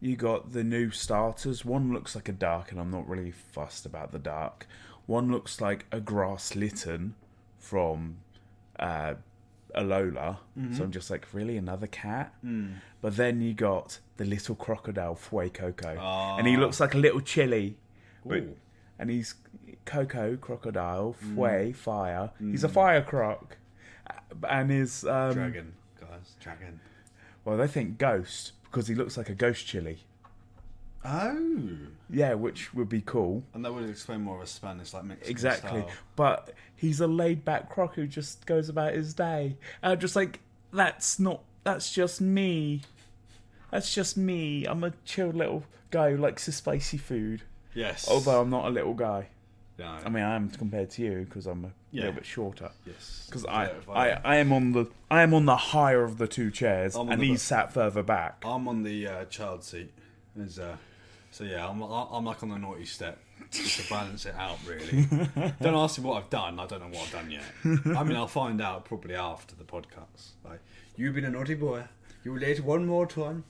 [0.00, 1.64] you got the new starters.
[1.64, 4.66] One looks like a dark, and I'm not really fussed about the dark.
[5.06, 7.14] One looks like a grass litten
[7.58, 8.16] from
[8.80, 9.14] uh,
[9.74, 10.38] Alola.
[10.58, 10.74] Mm-hmm.
[10.74, 12.34] So I'm just like, really another cat?
[12.44, 12.74] Mm.
[13.00, 16.60] But then you got the little crocodile Fuecoco, and he ah.
[16.60, 17.76] looks like a little chili.
[18.24, 18.44] But,
[18.98, 19.34] and he's
[19.84, 21.34] Coco crocodile mm.
[21.34, 22.30] Fue fire.
[22.38, 22.72] He's a mm.
[22.72, 23.56] fire croc,
[24.48, 26.80] and his um, Dragon, guys, dragon.
[27.44, 30.00] well they think ghost because he looks like a ghost chili.
[31.04, 31.76] Oh,
[32.10, 33.44] Yeah, which would be cool.
[33.54, 35.80] and that would explain more of a Spanish like Mexican Exactly.
[35.80, 35.90] style.
[36.16, 39.56] But he's a laid back croc who just goes about his day.
[39.82, 40.40] And I'm just like,
[40.72, 42.82] that's not, that's just me.
[43.70, 44.64] That's just me.
[44.64, 47.42] I'm a chill little guy who likes the spicy food.
[47.74, 48.08] Yes.
[48.08, 49.28] Although I'm not a little guy.
[49.78, 52.02] yeah, I mean, I am compared to you because I'm a Yeah.
[52.04, 52.70] little bit shorter.
[52.86, 56.26] yes, Because I, I, I am on the, I am on the higher of the
[56.28, 58.42] two chairs, I'm and he's sat further back.
[58.46, 59.92] I'm on the uh, child seat.
[60.34, 60.76] There's, uh,
[61.30, 63.18] so yeah, I'm I'm like on the naughty step
[63.50, 64.58] just to balance it out.
[64.66, 65.06] Really.
[65.60, 66.58] don't ask me what I've done.
[66.58, 67.44] I don't know what I've done yet.
[67.96, 70.30] I mean, I'll find out probably after the podcast.
[70.44, 70.60] Like,
[70.96, 71.84] you've been a naughty boy.
[72.24, 73.44] You were late one more time.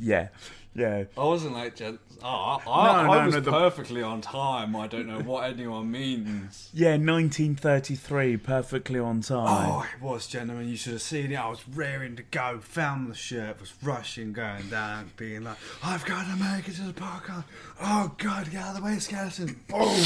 [0.00, 0.28] Yeah,
[0.74, 1.04] yeah.
[1.16, 2.02] I wasn't late, gents.
[2.22, 4.76] Oh, I, No, I, no, I was no, the- perfectly on time.
[4.76, 6.68] I don't know what anyone means.
[6.74, 9.70] Yeah, 1933, perfectly on time.
[9.70, 10.68] Oh, it was, gentlemen.
[10.68, 11.36] You should have seen it.
[11.36, 12.58] I was raring to go.
[12.60, 13.58] Found the shirt.
[13.60, 17.44] Was rushing, going down, being like, "I've got to make it to the podcast."
[17.80, 19.60] Oh God, get out of the way, skeleton!
[19.68, 19.96] Boom,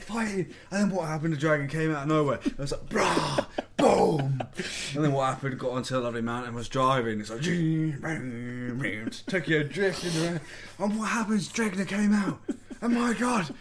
[0.00, 0.46] fighting.
[0.70, 1.32] And then what happened?
[1.32, 2.38] The dragon came out of nowhere.
[2.44, 3.46] It was like, "Brah!"
[3.80, 4.42] Boom.
[4.94, 5.58] And then what happened?
[5.58, 6.48] Got onto lovely mountain.
[6.48, 7.20] And was driving.
[7.20, 7.40] It's like,
[9.26, 10.40] took you drifting around.
[10.78, 11.48] And what happens?
[11.48, 12.40] Dragon came out.
[12.80, 13.54] And my God.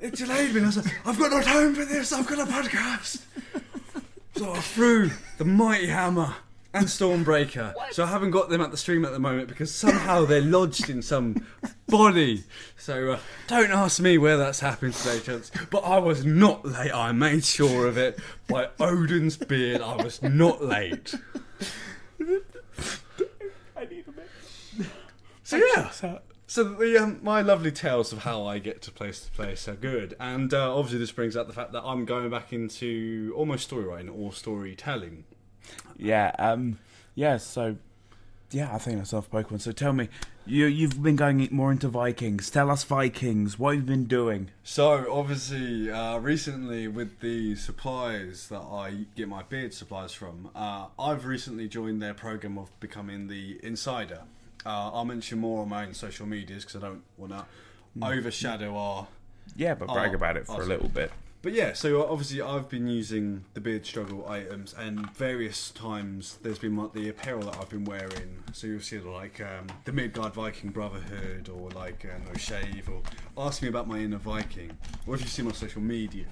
[0.00, 0.62] It delayed me.
[0.62, 2.12] I was like, I've got no time for this.
[2.12, 3.22] I've got a podcast.
[4.36, 6.34] So I threw the mighty hammer
[6.74, 7.74] and Stormbreaker.
[7.92, 10.90] So I haven't got them at the stream at the moment because somehow they're lodged
[10.90, 11.46] in some
[11.86, 12.42] body.
[12.76, 15.52] So uh, don't ask me where that's happened today, Chance.
[15.70, 16.92] But I was not late.
[16.92, 19.80] I made sure of it by Odin's beard.
[19.80, 21.14] I was not late.
[23.76, 24.28] I need a bit.
[25.44, 25.90] So yeah.
[26.46, 29.74] So the um, my lovely tales of how I get to place to place are
[29.74, 33.64] good, and uh, obviously this brings out the fact that I'm going back into almost
[33.64, 35.24] story writing or storytelling.
[35.96, 36.78] Yeah, um,
[37.14, 37.36] yeah.
[37.36, 37.76] So,
[38.50, 39.60] yeah, I think that's off Pokemon.
[39.60, 40.08] So tell me,
[40.46, 42.50] you you've been going more into Vikings.
[42.50, 43.58] Tell us Vikings.
[43.58, 44.50] What you've been doing?
[44.62, 50.86] So obviously, uh, recently with the supplies that I get my beard supplies from, uh,
[50.98, 54.22] I've recently joined their program of becoming the insider.
[54.66, 57.44] Uh, I'll mention more on my own social medias because I don't want to
[58.02, 59.06] overshadow our
[59.56, 61.10] Yeah, but brag Oh, about it for a little bit.
[61.44, 66.58] But yeah, so obviously I've been using the beard struggle items, and various times there's
[66.58, 68.42] been the apparel that I've been wearing.
[68.54, 73.02] So you'll see like um, the Midgard Viking Brotherhood, or like uh, No Shave, or
[73.36, 74.74] ask me about my inner Viking,
[75.06, 76.28] or if you see my social medias.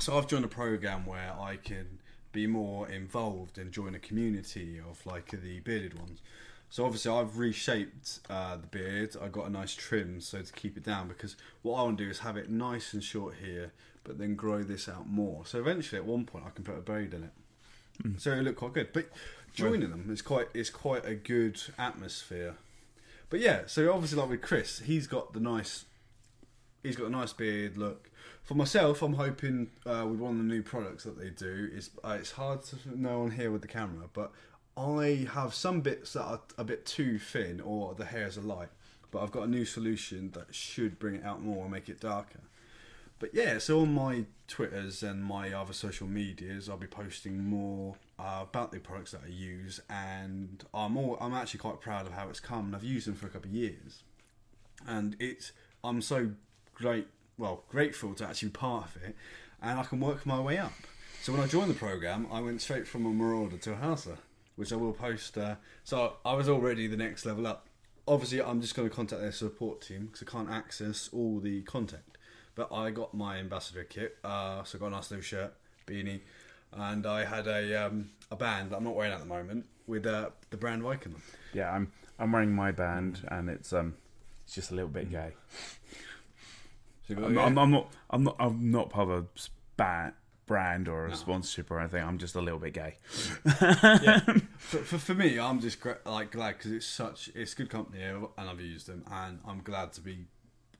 [0.00, 1.98] So I've joined a program where I can
[2.32, 6.22] be more involved and join a community of like the bearded ones.
[6.70, 9.16] So obviously I've reshaped uh, the beard.
[9.20, 12.04] I got a nice trim so to keep it down because what I want to
[12.04, 13.72] do is have it nice and short here,
[14.04, 15.44] but then grow this out more.
[15.46, 17.30] So eventually at one point I can put a braid in it.
[18.18, 18.92] So it look quite good.
[18.92, 19.08] But
[19.54, 22.56] joining them is quite is quite a good atmosphere.
[23.30, 25.84] But yeah, so obviously like with Chris, he's got the nice
[26.82, 28.10] he's got a nice beard look.
[28.42, 31.90] For myself, I'm hoping uh, with one of the new products that they do is
[32.04, 34.32] uh, it's hard to know on here with the camera, but
[34.76, 38.68] I have some bits that are a bit too thin or the hairs are light.
[39.10, 42.00] But I've got a new solution that should bring it out more and make it
[42.00, 42.40] darker.
[43.24, 47.96] But yeah, so on my Twitters and my other social medias, I'll be posting more
[48.18, 52.12] uh, about the products that I use, and I'm all, I'm actually quite proud of
[52.12, 52.66] how it's come.
[52.66, 54.02] And I've used them for a couple of years,
[54.86, 56.32] and it's I'm so
[56.74, 57.06] great,
[57.38, 59.16] well, grateful to actually be part of it,
[59.62, 60.74] and I can work my way up.
[61.22, 64.18] So when I joined the program, I went straight from a Marauder to a Hauser,
[64.56, 65.38] which I will post.
[65.38, 67.68] Uh, so I was already the next level up.
[68.06, 71.62] Obviously, I'm just going to contact their support team because I can't access all the
[71.62, 72.13] contact.
[72.54, 75.54] But I got my ambassador kit, uh, so I got a nice new shirt,
[75.86, 76.20] beanie,
[76.72, 80.06] and I had a um, a band that I'm not wearing at the moment with
[80.06, 81.16] uh, the brand Viking.
[81.52, 83.94] Yeah, I'm I'm wearing my band, and it's um,
[84.44, 85.32] it's just a little bit gay.
[87.08, 87.44] So I'm, yeah.
[87.44, 89.26] I'm, I'm not I'm not I'm not part of
[89.78, 90.12] a
[90.46, 91.14] brand or a No.
[91.14, 92.02] sponsorship or anything.
[92.04, 92.96] I'm just a little bit gay.
[93.44, 94.20] yeah.
[94.58, 98.28] for, for, for me, I'm just like glad because it's such it's good company and
[98.38, 100.26] I've used them, and I'm glad to be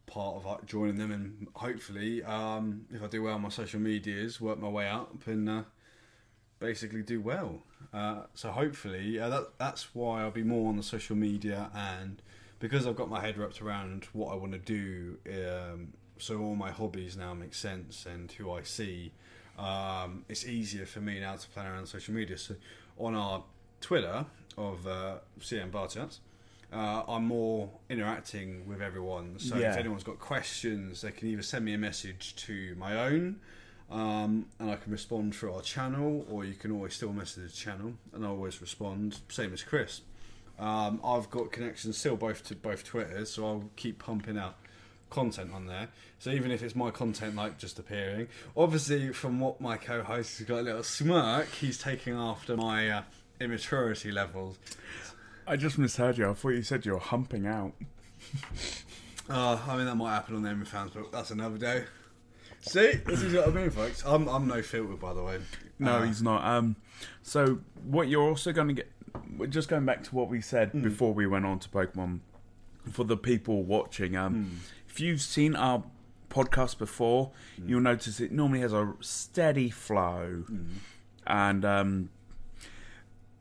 [0.07, 4.41] part of joining them, and hopefully, um, if I do well on my social medias,
[4.41, 5.63] work my way up and uh,
[6.59, 7.63] basically do well.
[7.93, 12.21] Uh, so hopefully, uh, that that's why I'll be more on the social media and
[12.59, 15.19] because I've got my head wrapped around what I want to do.
[15.29, 19.13] Um, so all my hobbies now make sense, and who I see,
[19.59, 22.39] um, it's easier for me now to plan around social media.
[22.39, 22.55] So
[22.99, 23.45] on our
[23.81, 24.25] Twitter
[24.57, 26.21] of uh, CM Bar Chats,
[26.73, 29.39] uh, I'm more interacting with everyone.
[29.39, 29.73] So Yeah.
[29.73, 33.41] if anyone's got questions, they can either send me a message to my own,
[33.91, 37.57] um, and I can respond through our channel, or you can always still message the
[37.57, 39.21] channel, and I always respond.
[39.29, 40.01] Same as Chris.
[40.59, 44.57] Um, I've got connections still both to both Twitters, so I'll keep pumping out
[45.11, 45.89] content on there.
[46.19, 50.47] So even if it's my content like just appearing, obviously from what my co-host has
[50.47, 53.03] got a little smirk, he's taking after my uh,
[53.41, 54.59] immaturity levels.
[55.47, 56.29] I just misheard you.
[56.31, 57.73] I thought you said you were humping out.
[59.29, 61.85] Uh, I mean that might happen on the OnlyFans, but that's another day.
[62.63, 64.03] See, this is what I mean, folks.
[64.07, 65.39] I'm I'm no filter, by the way.
[65.79, 66.45] No, Uh, he's not.
[66.45, 66.77] Um,
[67.23, 68.91] so what you're also going to get?
[69.37, 70.83] We're just going back to what we said Hmm.
[70.83, 72.21] before we went on to Pokemon.
[72.91, 74.57] For the people watching, um, Hmm.
[74.89, 75.85] if you've seen our
[76.31, 77.69] podcast before, Hmm.
[77.69, 80.45] you'll notice it normally has a steady flow,
[81.27, 82.11] and um,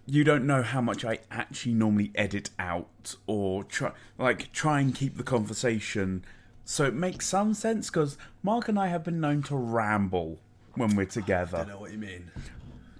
[0.05, 4.93] you don't know how much I actually normally edit out or try like try and
[4.93, 6.25] keep the conversation
[6.65, 10.39] so it makes some sense because Mark and I have been known to ramble
[10.75, 11.57] when we're together.
[11.57, 12.31] I know what you mean.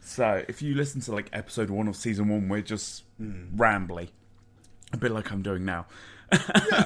[0.02, 3.46] So if you listen to like episode one of season one, we're just hmm.
[3.56, 4.10] rambly,
[4.92, 5.86] a bit like I'm doing now.
[6.32, 6.40] yeah,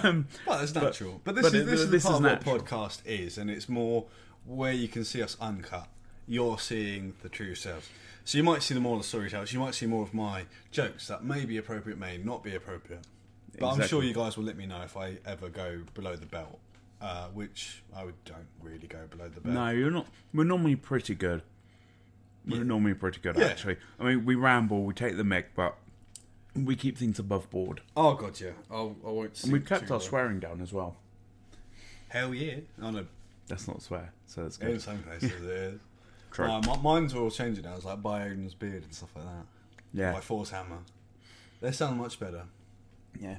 [0.45, 1.21] Well, it's natural.
[1.23, 3.67] But, this but is this is this the part is what podcast is, and it's
[3.67, 4.06] more
[4.45, 5.88] where you can see us uncut.
[6.27, 7.89] You're seeing the true selves.
[8.28, 9.54] So you might see the more of the storytellers.
[9.54, 13.06] You might see more of my jokes that may be appropriate, may not be appropriate.
[13.58, 16.26] But I'm sure you guys will let me know if I ever go below the
[16.26, 16.60] belt,
[17.02, 19.56] uh, which I would, don't really go below the belt.
[19.56, 20.08] No, you're not.
[20.34, 21.42] We're normally pretty good.
[22.46, 22.63] We're Yeah.
[22.63, 23.46] normally pretty good, Yeah.
[23.46, 23.78] actually.
[23.98, 25.78] I mean, we ramble, we take the mic, but
[26.54, 27.80] we keep things above board.
[27.96, 28.52] Oh god, yeah.
[28.70, 29.42] I'll, I won't.
[29.46, 30.04] And we've kept our low.
[30.04, 30.98] swearing down as well.
[32.10, 32.58] Hell yeah!
[32.82, 33.06] I know.
[33.48, 34.72] That's not swear, so that's good.
[34.72, 35.80] In some cases it is.
[36.32, 36.46] True.
[36.50, 37.76] Uh, mi- mine's are all changing now.
[37.76, 39.46] It's like by Odin's beard and stuff like that.
[39.94, 40.80] yeah, By Thor's Hammer.
[41.62, 42.44] They sound much better.
[43.20, 43.38] yeah.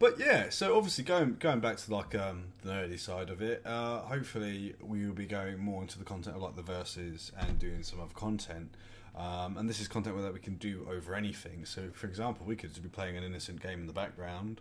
[0.00, 3.62] But yeah, so obviously going going back to like um, the nerdy side of it,
[3.66, 7.58] uh, hopefully we will be going more into the content of like the verses and
[7.58, 8.72] doing some other content.
[9.16, 11.64] Um, and this is content that we can do over anything.
[11.64, 14.60] So, for example, we could just be playing an innocent game in the background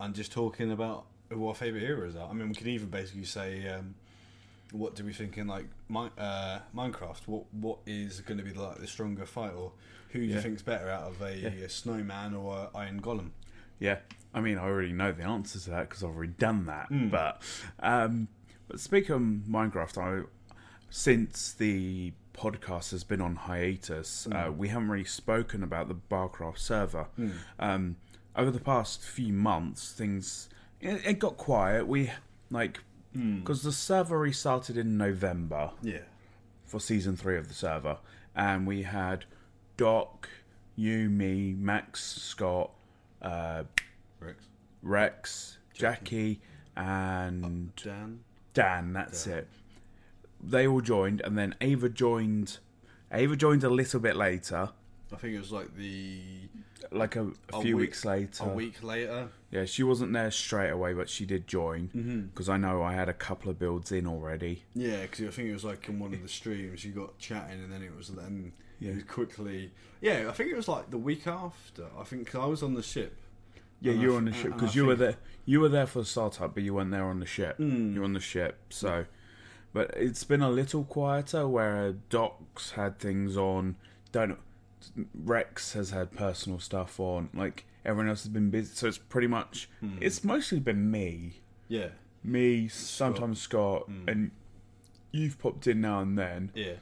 [0.00, 2.26] and just talking about who our favorite heroes are.
[2.26, 3.94] I mean, we could even basically say, um,
[4.72, 7.26] what do we think in like Mi- uh, Minecraft?
[7.26, 9.72] What what is going to be like the stronger fight, or
[10.10, 11.48] who do you think's better out of a, Yeah.
[11.48, 13.30] a snowman or a iron golem?
[13.78, 13.98] Yeah,
[14.34, 16.90] I mean, I already know the answer to that because I've already done that.
[16.90, 17.10] Mm.
[17.10, 17.42] But,
[17.80, 18.26] um,
[18.66, 20.26] but speaking of Minecraft, I
[20.90, 26.58] since the podcast has been on hiatus, uh, we haven't really spoken about the Barcraft
[26.58, 27.06] server.
[27.58, 27.96] Um,
[28.36, 30.48] over the past few months, things
[30.80, 31.86] it, it got quiet.
[31.86, 32.10] We
[32.50, 32.80] like
[33.40, 36.02] because the server restarted in November Yeah.
[36.64, 37.98] for season three of the server,
[38.36, 39.24] and we had
[39.76, 40.28] Doc,
[40.76, 42.70] you, me, Max, Scott,
[43.22, 43.64] uh,
[44.20, 44.44] Rex.
[44.82, 46.40] Rex, Jackie,
[46.76, 48.20] and Dan.
[48.54, 48.92] Dan.
[48.92, 49.48] That's it.
[50.40, 52.58] They all joined, and then Ava joined.
[53.10, 54.70] Ava joined a little bit later,
[55.12, 56.20] I think it was like the
[56.92, 58.44] like a, a A few week- weeks later.
[58.44, 59.28] a week later.
[59.50, 62.20] Yeah, she wasn't there straight away, but she did join Mm-hmm.
[62.26, 64.64] because I know I had a couple of builds in already.
[64.74, 67.62] Yeah, because I think it was like in one of the streams you got chatting,
[67.62, 68.92] and then it was then Yeah.
[68.92, 69.72] you quickly.
[70.02, 71.86] Yeah, I think it was like the week after.
[71.98, 73.16] I think 'cause I was on the ship.
[73.80, 75.16] Yeah, you were on the ship because you were there.
[75.46, 77.58] You were there for the startup, but you weren't there on the ship.
[77.58, 77.94] Mm.
[77.94, 79.06] You were on the ship, so.
[79.72, 83.76] But it's been a little quieter where Docs had things on.
[84.12, 84.38] Don't
[85.14, 87.28] Rex has had personal stuff on.
[87.34, 89.68] Like everyone else has been busy, so it's pretty much.
[89.80, 89.98] Hmm.
[90.00, 91.88] It's mostly been me, Yeah,
[92.24, 94.08] me, sometimes Scott, Hmm.
[94.08, 94.30] and
[95.12, 96.50] you've popped in now and then.
[96.54, 96.74] yeah.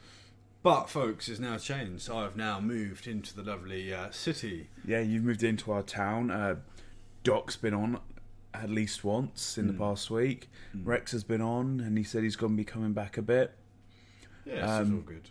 [0.63, 2.11] But folks, it's now changed.
[2.11, 4.69] I have now moved into the lovely uh, city.
[4.85, 6.31] Yeah, you've moved into our town.
[6.33, 6.57] Uh,
[7.23, 8.01] Doc's been on
[8.53, 9.79] at least once in the Hmm.
[9.79, 10.49] past week.
[10.75, 13.57] Rex has been on, and he said he's going to be coming back a bit.
[14.45, 15.31] Yeah, it's Um, all good.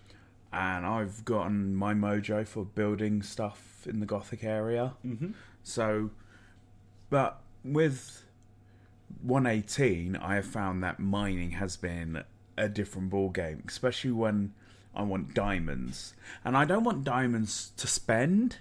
[0.54, 4.94] And I've gotten my mojo for building stuff in the Gothic area.
[5.06, 5.32] Mm-hmm.
[5.66, 6.12] So,
[7.10, 8.24] but with
[9.24, 12.24] 118, I have found that mining has been
[12.56, 14.54] a different ball game, especially when
[14.96, 16.14] I want diamonds,
[16.46, 18.58] and I don't want diamonds to spend.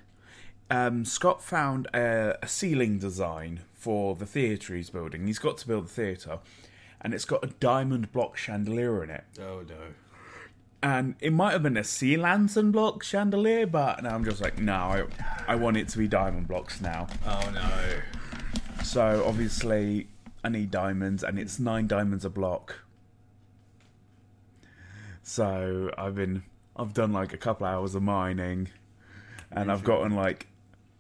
[0.71, 5.27] Um, Scott found a, a ceiling design for the theatre he's building.
[5.27, 6.39] He's got to build the theatre,
[7.03, 9.25] and it's got a diamond block chandelier in it.
[9.39, 9.93] Oh no.
[10.85, 14.59] And it might have been a sea lantern block chandelier, but now I'm just like,
[14.59, 15.05] no, I,
[15.49, 17.07] I want it to be diamond blocks now.
[17.27, 18.83] Oh no.
[18.85, 20.09] So obviously,
[20.45, 22.81] I need diamonds, and it's nine diamonds a block.
[25.23, 26.43] So I've been,
[26.77, 28.69] I've done like a couple hours of mining,
[29.51, 30.49] and I've gotten like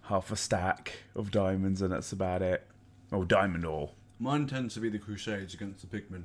[0.05, 2.67] half a stack of diamonds, and that's about it.
[3.13, 3.91] Oh, diamond ore.
[4.19, 6.23] Mine tends to be the Crusades against the Pigmen.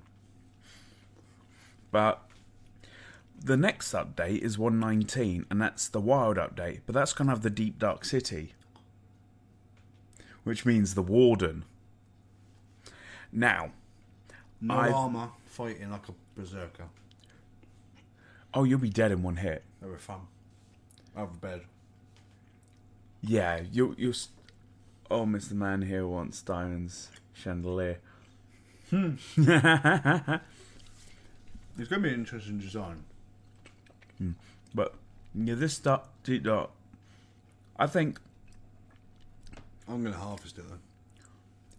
[1.92, 2.24] But
[3.42, 6.82] the next update is 119, and that's the wild update.
[6.86, 8.54] But that's going to have the deep dark city,
[10.44, 11.64] which means the warden.
[13.32, 13.72] Now,
[14.62, 16.86] No I've- armor, fighting like a berserker.
[18.54, 19.64] oh, you'll be dead in one hit.
[19.82, 20.22] They were fun.
[21.16, 21.62] Over bed.
[23.22, 24.14] Yeah, you you.
[25.12, 25.52] Oh, Mr.
[25.54, 28.00] Man here wants diamonds chandelier.
[28.90, 29.16] Hmm.
[29.38, 30.42] it's going
[31.90, 33.04] to be an interesting design.
[34.74, 34.94] But
[35.36, 36.70] yeah, this dark, deep dark.
[37.78, 38.20] I think
[39.88, 40.78] I'm going to harvest it though.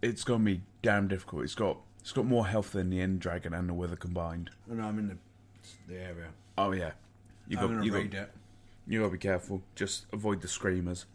[0.01, 1.43] it's going to be damn difficult.
[1.43, 4.49] It's got it's got more health than the end dragon and the wither combined.
[4.69, 5.17] Oh, no, I'm in the
[5.87, 6.27] the area.
[6.57, 6.91] Oh yeah,
[7.47, 8.31] you I'm got going you got it.
[8.87, 9.61] you got to be careful.
[9.75, 11.05] Just avoid the screamers.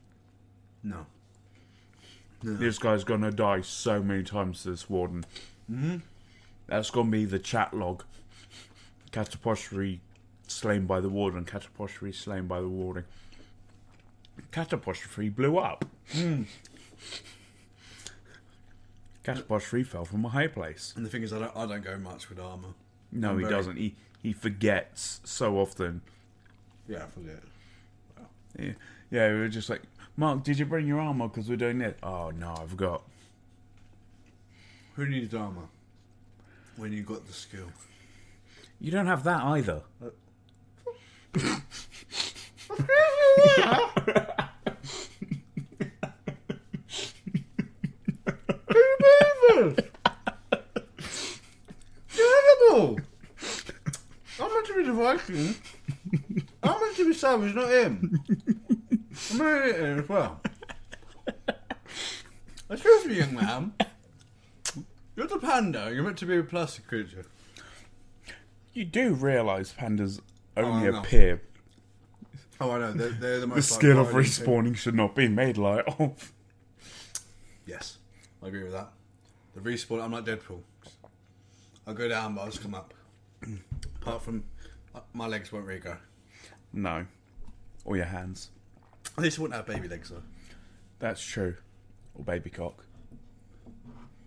[0.83, 1.07] No.
[2.43, 4.63] This guy's gonna die so many times.
[4.63, 5.25] This warden.
[5.71, 5.97] Mm-hmm.
[6.69, 8.05] That's gonna be the chat log.
[9.11, 9.99] Catapostry
[10.47, 11.45] slain by the warden.
[11.45, 13.05] Catapostry slain by the warden.
[14.53, 15.85] Catapostry blew up.
[16.13, 16.43] Hmm.
[19.25, 20.93] Catapostry fell from a high place.
[20.97, 22.69] And the thing is, I don't, I don't go much with armor.
[23.13, 23.77] No, I'm he very- doesn't.
[23.77, 26.01] He he forgets so often.
[26.89, 27.43] Yeah, I forget.
[28.59, 28.73] Yeah,
[29.11, 29.33] yeah.
[29.33, 29.83] We were just like,
[30.17, 31.29] Mark, did you bring your armor?
[31.29, 31.99] Because we're doing it.
[32.03, 33.03] Oh no, I forgot.
[34.95, 35.69] Who needs armor
[36.77, 37.69] when you got the skill?
[38.81, 39.83] You don't have that either.
[40.05, 40.11] Uh,
[41.35, 41.57] Incredible!
[54.39, 55.55] I'm meant to be the Viking.
[56.63, 58.21] I'm meant to be Savage, not him.
[59.31, 60.41] I'm meant to him as well.
[62.69, 63.73] Excuse me, young man.
[65.15, 65.91] You're the panda.
[65.93, 67.25] You're meant to be a plastic creature.
[68.75, 70.21] You do realise pandas
[70.57, 70.99] only I know.
[71.01, 71.43] appear.
[72.61, 72.93] Oh, I know.
[72.93, 74.47] They're, they're the The skill of violent thing.
[74.47, 76.33] respawning should not be made light of.
[77.67, 77.99] Yes,
[78.43, 78.89] I agree with that.
[79.55, 80.03] The respawn.
[80.03, 80.61] I'm like Deadpool.
[81.87, 82.95] I'll go down, but I'll just come up.
[84.01, 84.45] Apart from
[84.95, 85.97] uh, my legs won't really go.
[86.73, 87.07] No.
[87.85, 88.51] Or your hands.
[89.17, 90.23] At least I wouldn't have baby legs though.
[90.99, 91.57] That's true.
[92.15, 92.85] Or baby cock.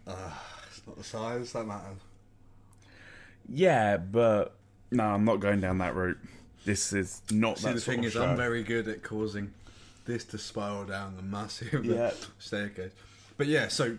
[0.08, 2.00] It's not the size that matters.
[3.48, 4.56] Yeah, but
[4.92, 6.18] no, I'm not going down that route.
[6.66, 8.24] This is not See, that the thing is, show.
[8.26, 9.54] I'm very good at causing
[10.06, 12.12] this to spiral down the massive Yeah.
[12.40, 12.92] staircase.
[13.38, 13.98] But yeah, so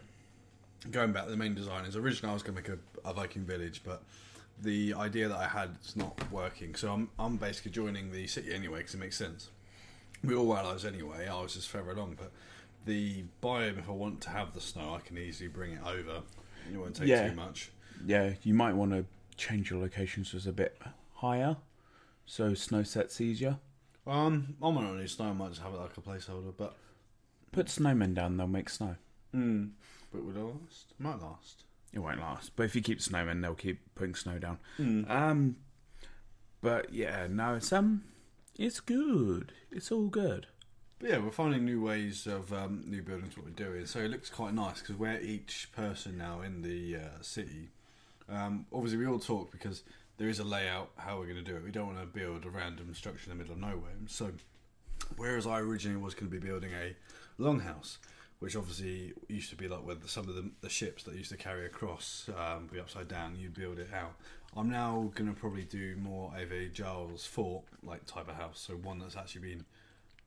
[0.90, 3.12] going back to the main design is originally I was going to make a, a
[3.14, 4.02] Viking village, but
[4.62, 6.74] the idea that I had is not working.
[6.74, 9.48] So I'm I'm basically joining the city anyway because it makes sense.
[10.22, 11.28] We all allies anyway.
[11.28, 12.30] I was just further along, but
[12.84, 16.20] the biome, if I want to have the snow, I can easily bring it over.
[16.70, 17.28] It won't take Yeah.
[17.30, 17.70] too much.
[18.06, 19.04] Yeah, you might want to
[19.40, 20.78] change your locations just a bit
[21.14, 21.56] higher,
[22.26, 23.58] so snow sets easier.
[24.06, 25.26] Um, I'm not only snow.
[25.26, 26.76] I might just have it like a placeholder, but
[27.52, 28.94] Put snowmen down, they'll make snow.
[29.34, 29.70] mm,
[30.12, 30.94] but would it last?
[30.98, 31.64] Might last.
[31.92, 34.58] It won't last, but if you keep snowmen, they'll keep putting snow down.
[34.78, 35.10] Mm.
[35.10, 35.56] Um,
[36.60, 38.04] but yeah, no, it's um,
[38.56, 39.52] it's good.
[39.72, 40.46] It's all good.
[41.00, 43.36] But yeah, we're finding new ways of um, new buildings.
[43.36, 46.96] What we're doing, so it looks quite nice because we're each person now in the
[46.96, 47.70] uh, city.
[48.30, 49.82] Um, obviously, we all talk because
[50.18, 51.64] there is a layout how we're going to do it.
[51.64, 53.92] We don't want to build a random structure in the middle of nowhere.
[54.06, 54.30] So,
[55.16, 56.94] whereas I originally was going to be building a
[57.42, 57.96] longhouse,
[58.38, 61.30] which obviously used to be like where the, some of the, the ships that used
[61.30, 64.14] to carry across um, be upside down, you'd build it out.
[64.56, 68.64] I'm now going to probably do more of a Giles fort like type of house,
[68.66, 69.64] so one that's actually been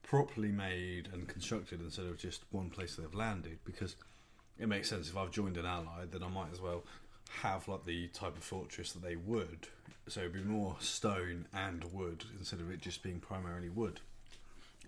[0.04, 3.96] properly made and constructed instead of just one place they've landed because
[4.60, 6.84] it makes sense if I've joined an ally then I might as well
[7.42, 9.68] have like the type of fortress that they would
[10.08, 14.00] so it'd be more stone and wood instead of it just being primarily wood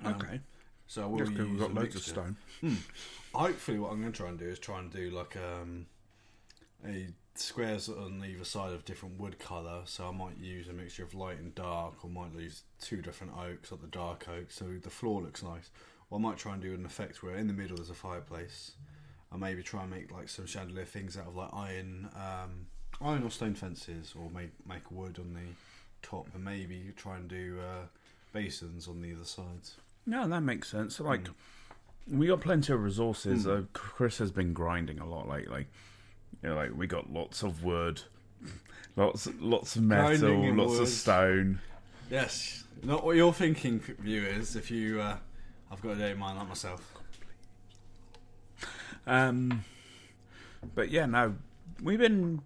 [0.03, 0.39] Um, Okay,
[0.87, 2.01] so I will use we've got a loads of mixture.
[2.11, 2.35] stone.
[3.33, 5.85] Hopefully, what I'm going to try and do is try and do like um,
[6.85, 9.81] a squares on either side of different wood colour.
[9.85, 13.33] So I might use a mixture of light and dark, or might use two different
[13.37, 15.69] oaks, like the dark oak, so the floor looks nice.
[16.09, 18.71] Or I might try and do an effect where in the middle there's a fireplace.
[19.35, 22.67] I maybe try and make like some chandelier things out of like iron, um,
[23.01, 27.27] iron or stone fences, or make make wood on the top, and maybe try and
[27.27, 27.85] do uh,
[28.31, 29.75] basins on the other sides.
[30.05, 30.99] No, that makes sense.
[30.99, 31.27] Like,
[32.09, 33.45] We got plenty of resources.
[33.47, 35.67] Uh, Chris has been grinding a lot lately.
[36.41, 38.03] You know, like we got lots of wood,
[38.95, 40.81] lots lots of metal, lots wood.
[40.83, 41.59] of stone.
[42.09, 44.55] Yes, not what you're thinking, viewers.
[44.55, 45.17] If you, uh,
[45.71, 46.94] I've got a day in mind like myself.
[49.07, 49.63] Um,
[50.73, 51.35] but yeah, no,
[51.81, 52.41] we've been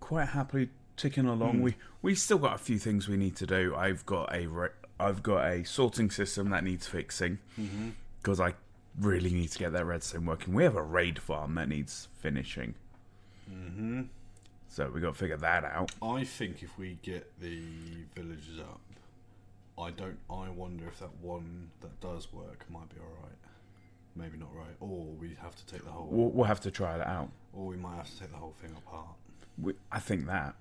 [0.00, 1.62] quite happily ticking along.
[1.62, 3.74] We we still got a few things we need to do.
[3.76, 4.68] I've got a re-
[4.98, 7.38] I've got a sorting system that needs fixing
[8.20, 8.54] because I
[8.98, 10.54] really need to get that redstone working.
[10.54, 12.74] We have a raid farm that needs finishing,
[13.48, 14.02] hmm
[14.68, 15.92] so we got to figure that out.
[16.02, 17.60] I think if we get the
[18.14, 18.80] villagers up,
[19.78, 20.18] I don't.
[20.28, 23.38] I wonder if that one that does work might be all right.
[24.16, 26.96] Maybe not right, or we have to take the whole, We'll, we'll have to try
[26.96, 27.28] that out.
[27.52, 29.08] or we might have to take the whole thing apart.
[29.60, 30.54] We, I think that.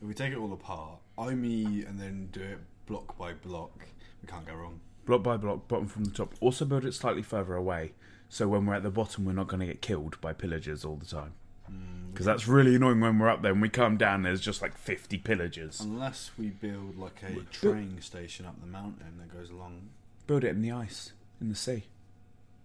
[0.00, 3.86] If we take it all apart, OMI, and then do it block by block,
[4.22, 4.80] we can't go wrong.
[5.04, 6.32] block by block, bottom from the top.
[6.40, 7.92] Also build it slightly further away,
[8.30, 10.96] so when we're at the bottom, we're not going to get killed by pillagers all
[10.96, 11.34] the time.
[11.70, 14.22] Mm, because that's really annoying when we're up there and we come down.
[14.22, 15.80] There's just like 50 pillagers.
[15.80, 19.88] Unless we build like a train station up the mountain that goes along.
[20.26, 21.84] Build it in the ice, in the sea.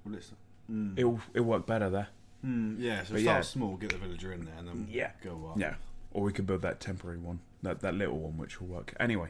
[0.08, 0.32] Well, it's,
[0.72, 2.08] mm, It'll it'll work better there.
[2.46, 3.42] mm, yeah, so But start yeah.
[3.42, 5.12] small, get the villager in there, and then Yeah.
[5.24, 5.60] go up.
[5.60, 5.76] Yeah.
[6.12, 8.94] Or we could build that temporary one, that that little one, which will work.
[9.00, 9.30] Anyway,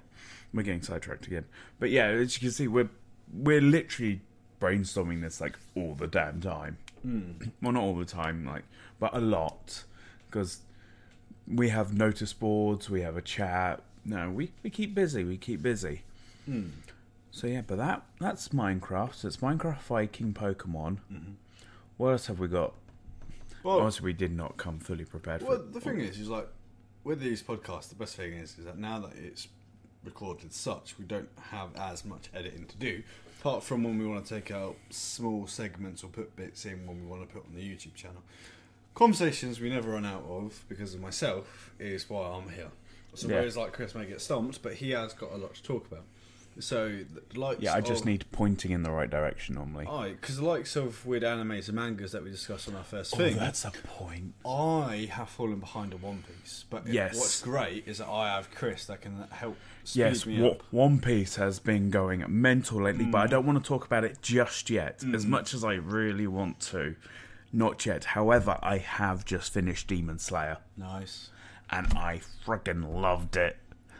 [0.53, 1.45] we're getting sidetracked again.
[1.79, 2.89] But yeah, as you can see, we're
[3.33, 4.21] we're literally
[4.61, 6.77] brainstorming this like all the damn time.
[7.05, 7.51] Mm.
[7.61, 8.63] well, not all the time, like,
[8.99, 9.83] but a lot,
[10.27, 10.61] because
[11.47, 13.81] we have notice boards, we have a chat.
[14.05, 15.23] No, we, we keep busy.
[15.23, 16.03] We keep busy.
[16.49, 16.71] Mm.
[17.31, 19.15] So yeah, but that that's Minecraft.
[19.15, 20.97] So it's Minecraft Viking Pokemon.
[21.11, 21.35] Mhm.
[21.97, 22.73] What else have we got?
[23.63, 25.41] Well, Honestly, we did not come fully prepared.
[25.43, 26.47] well, for the thing is, is like
[27.03, 29.47] with these podcasts, the best thing is, is that now that it's
[30.03, 33.03] recorded such, we don't have as much editing to do.
[33.39, 36.99] Apart from when we want to take out small segments or put bits in when
[37.01, 38.23] we want to put on the YouTube channel.
[38.95, 42.71] Conversations we never run out of because of myself is why I'm here.
[43.13, 43.35] So Yeah.
[43.35, 46.03] whereas like Chris may get stumped, but he has got a lot to talk about.
[46.59, 46.99] So
[47.33, 49.85] the likes yeah, I just of- need pointing in the right direction normally.
[49.87, 53.13] Aye, because the likes of weird animes and mangas that we discussed on our first
[53.13, 54.33] Oh, thing, that's a point.
[54.45, 56.65] I have fallen behind on One Piece.
[56.69, 57.15] But it- Yes.
[57.17, 60.63] what's great is that I have Chris that can help speed Yes, me Wa- up.
[60.71, 63.23] One Piece has been going mental lately, but Mm.
[63.23, 65.03] I don't want to talk about it just yet.
[65.13, 66.95] As much as I really want to,
[67.53, 68.03] not yet.
[68.05, 70.57] However, I have just finished Demon Slayer.
[70.75, 71.29] Nice.
[71.69, 73.57] and I freaking loved it.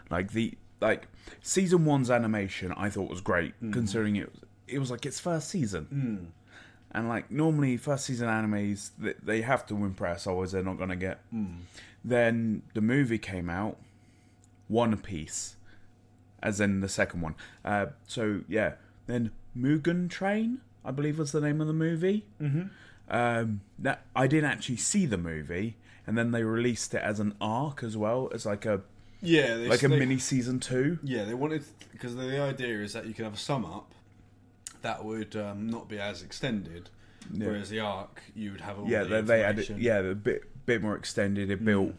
[0.10, 1.08] Like the like
[1.42, 4.32] season one's animation, I thought was great, considering it
[4.68, 5.88] it was like its first season.
[5.94, 6.26] Mm.
[6.92, 10.96] And like normally, first season animes they, they have to impress, otherwise they're not gonna
[10.96, 11.20] get.
[12.04, 13.78] Then the movie came out,
[14.68, 15.56] One Piece,
[16.42, 17.36] as in the second one.
[17.66, 18.74] Uh, so yeah,
[19.08, 22.26] then Mugen Train, I believe was the name of the movie.
[22.42, 22.70] Mhm.
[23.10, 27.36] Um, that I didn't actually see the movie, and then they released it as an
[27.40, 28.82] arc as well, as like a
[29.22, 31.00] Yeah, they, like a they- mini season two.
[31.04, 33.94] Yeah, they wanted because the, idea is that you could have a sum up
[34.82, 36.90] that would um, not be as extended,
[37.34, 37.48] Yeah.
[37.48, 40.44] whereas the arc you would have all yeah, the they, they added yeah a bit
[40.66, 41.50] bit more extended.
[41.50, 41.94] It built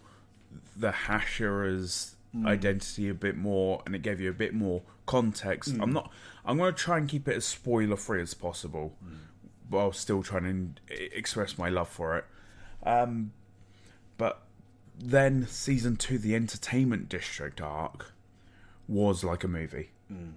[0.76, 2.14] the Hashira's
[2.44, 5.74] identity a bit more, and it gave you a bit more context.
[5.80, 6.12] I'm not.
[6.44, 8.94] I'm going to try and keep it as spoiler free as possible,
[9.68, 12.24] while still trying to express my love for it.
[12.84, 13.32] Um,
[14.16, 14.42] but
[14.99, 18.12] then season two, the entertainment district arc,
[18.86, 19.90] was like a movie.
[20.12, 20.32] Mm.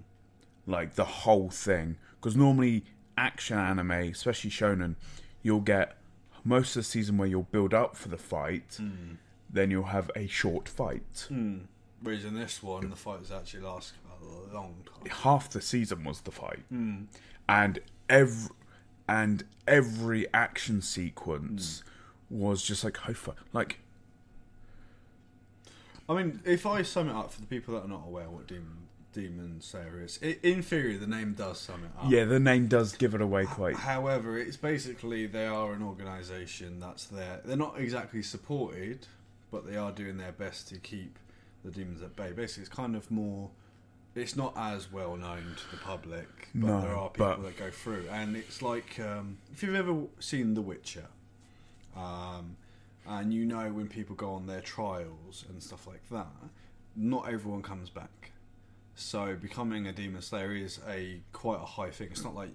[0.66, 1.96] like the whole thing.
[2.20, 2.84] Because normally,
[3.18, 4.94] action anime, especially shonen,
[5.42, 5.96] you'll get
[6.44, 9.16] most of the season where you'll build up for the fight, Mm.
[9.50, 11.26] then you'll have a short fight.
[11.30, 11.62] Mm.
[12.02, 15.10] Whereas in this one, the fight fights actually last a long time.
[15.10, 17.06] Half the season was the fight, Mm.
[17.48, 18.50] and every
[19.08, 21.82] and every action sequence
[22.30, 23.34] was just like Hofa.
[23.52, 23.80] Like
[26.08, 28.46] I mean, if I sum it up for the people that are not aware what
[28.46, 32.10] Demon Demon Slayer is, i in theory, the name does sum it up.
[32.10, 33.76] yeah, the name does give it away quite.
[33.76, 37.40] However, it's basically they are an organisation that's there.
[37.44, 39.06] They're not exactly supported,
[39.50, 41.18] but they are doing their best to keep
[41.64, 42.32] the demons at bay.
[42.32, 43.50] Basically, it's kind of more.
[44.14, 47.56] It's not as well known to the public, but No, there are people but- that
[47.58, 51.06] go through, and it's like um, if you've ever seen The Witcher,
[51.96, 52.56] um,
[53.06, 56.26] and you know when people go on their trials and stuff like that,
[56.96, 58.32] not everyone comes back.
[58.94, 62.08] So becoming a demon slayer is a quite a high thing.
[62.10, 62.50] It's not like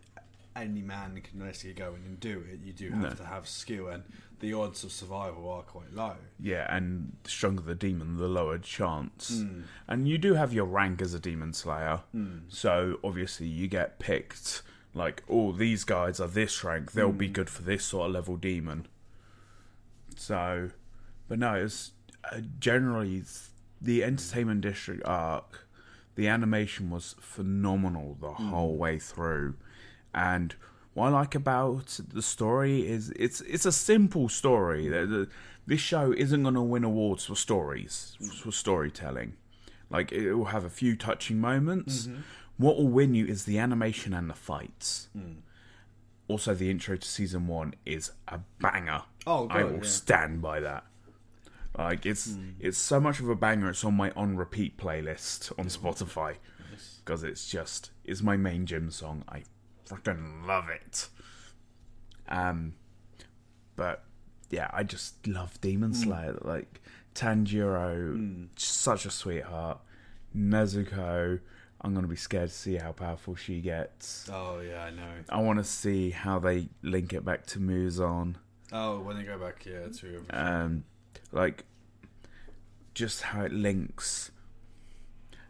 [0.55, 2.59] any man can basically go in and do it.
[2.63, 3.09] You do have No.
[3.11, 4.03] to have skill, and
[4.39, 6.15] the odds of survival are quite low.
[6.39, 9.31] Yeah, and the stronger the demon, the lower chance.
[9.31, 9.63] Mm.
[9.87, 12.01] And you do have your rank as a demon slayer.
[12.15, 12.41] Mm.
[12.47, 14.61] So obviously you get picked
[14.93, 18.35] like, oh, these guys are this rank, they'll be good for this sort of level
[18.35, 18.87] demon.
[20.27, 20.71] So,
[21.29, 21.93] but no, it's
[22.29, 23.23] uh, generally
[23.81, 25.67] the entertainment district arc.
[26.15, 28.49] The animation was phenomenal the mm.
[28.49, 29.55] whole way through,
[30.13, 30.53] and
[30.95, 34.89] what I like about the story is it's it's a simple story.
[35.65, 39.37] This show isn't going to win awards for stories for storytelling.
[39.89, 42.07] Like it will have a few touching moments.
[42.07, 42.21] Mm-hmm.
[42.57, 45.07] What will win you is the animation and the fights.
[45.17, 45.37] Mm.
[46.27, 49.03] Also, the intro to season one is a banger.
[49.27, 49.83] Oh, I will yeah.
[49.83, 50.85] stand by that.
[51.77, 53.69] Like it's it's so much of a banger.
[53.69, 56.37] It's on my on repeat playlist on Spotify
[57.03, 59.23] because it's just it's my main gym song.
[59.27, 59.43] I
[59.85, 61.09] freaking love it.
[62.29, 62.75] Um,
[63.75, 64.05] but
[64.49, 66.37] yeah, I just love Demon Slayer.
[66.41, 66.81] Like
[67.13, 69.79] Tanjiro, such a sweetheart.
[70.35, 71.39] Nezuko,
[71.81, 74.29] I'm gonna be scared to see how powerful she gets.
[74.31, 75.11] Oh yeah, I know.
[75.29, 78.35] I want to see how they link it back to Muzan.
[78.71, 80.25] Oh, when they go back, yeah, to everything.
[80.29, 80.83] Um,
[81.31, 81.65] like
[82.93, 84.31] just how it links.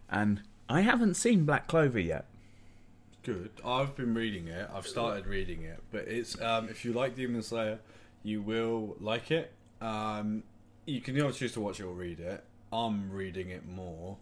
[0.10, 2.26] And I haven't seen Black Clover yet.
[3.24, 3.52] Good.
[3.66, 4.70] I've been reading it.
[4.74, 7.80] I've started reading it, but it's um, if you like Demon Slayer,
[8.24, 9.52] you will like it.
[9.82, 10.44] Um,
[10.86, 12.44] you can either choose to watch it or read it.
[12.72, 14.18] I'm reading it more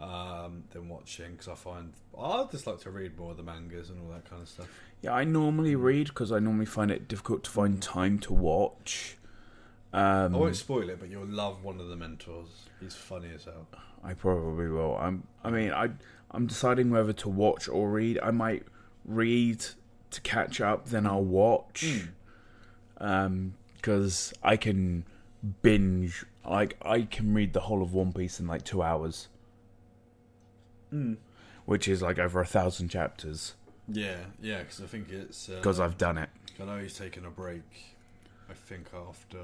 [0.00, 3.90] um, than watching because I find I just like to read more of the mangas
[3.90, 4.68] and all that kind of stuff.
[5.02, 9.16] Yeah, I normally read because I normally find it difficult to find time to watch.
[9.92, 12.66] Um, I won't spoil it, but you'll love one of the mentors.
[12.80, 13.66] He's funny as hell.
[14.04, 14.96] I probably will.
[14.96, 15.24] I'm.
[15.42, 15.90] I mean, I.
[16.30, 18.18] I'm deciding whether to watch or read.
[18.22, 18.64] I might
[19.04, 19.64] read
[20.10, 22.08] to catch up, then I'll watch.
[22.98, 25.04] Um, because I can
[25.62, 26.24] binge.
[26.48, 29.28] Like I can read the whole of One Piece in like two hours,
[31.66, 33.54] which is like over a thousand chapters.
[33.90, 36.28] Yeah, yeah, because I think it's uh, Because I've done it.
[36.60, 37.96] I know he's taking a break.
[38.50, 39.38] I think after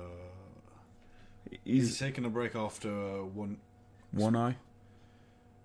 [1.64, 3.58] he's, He's taking a break after uh, one
[4.12, 4.56] one eye.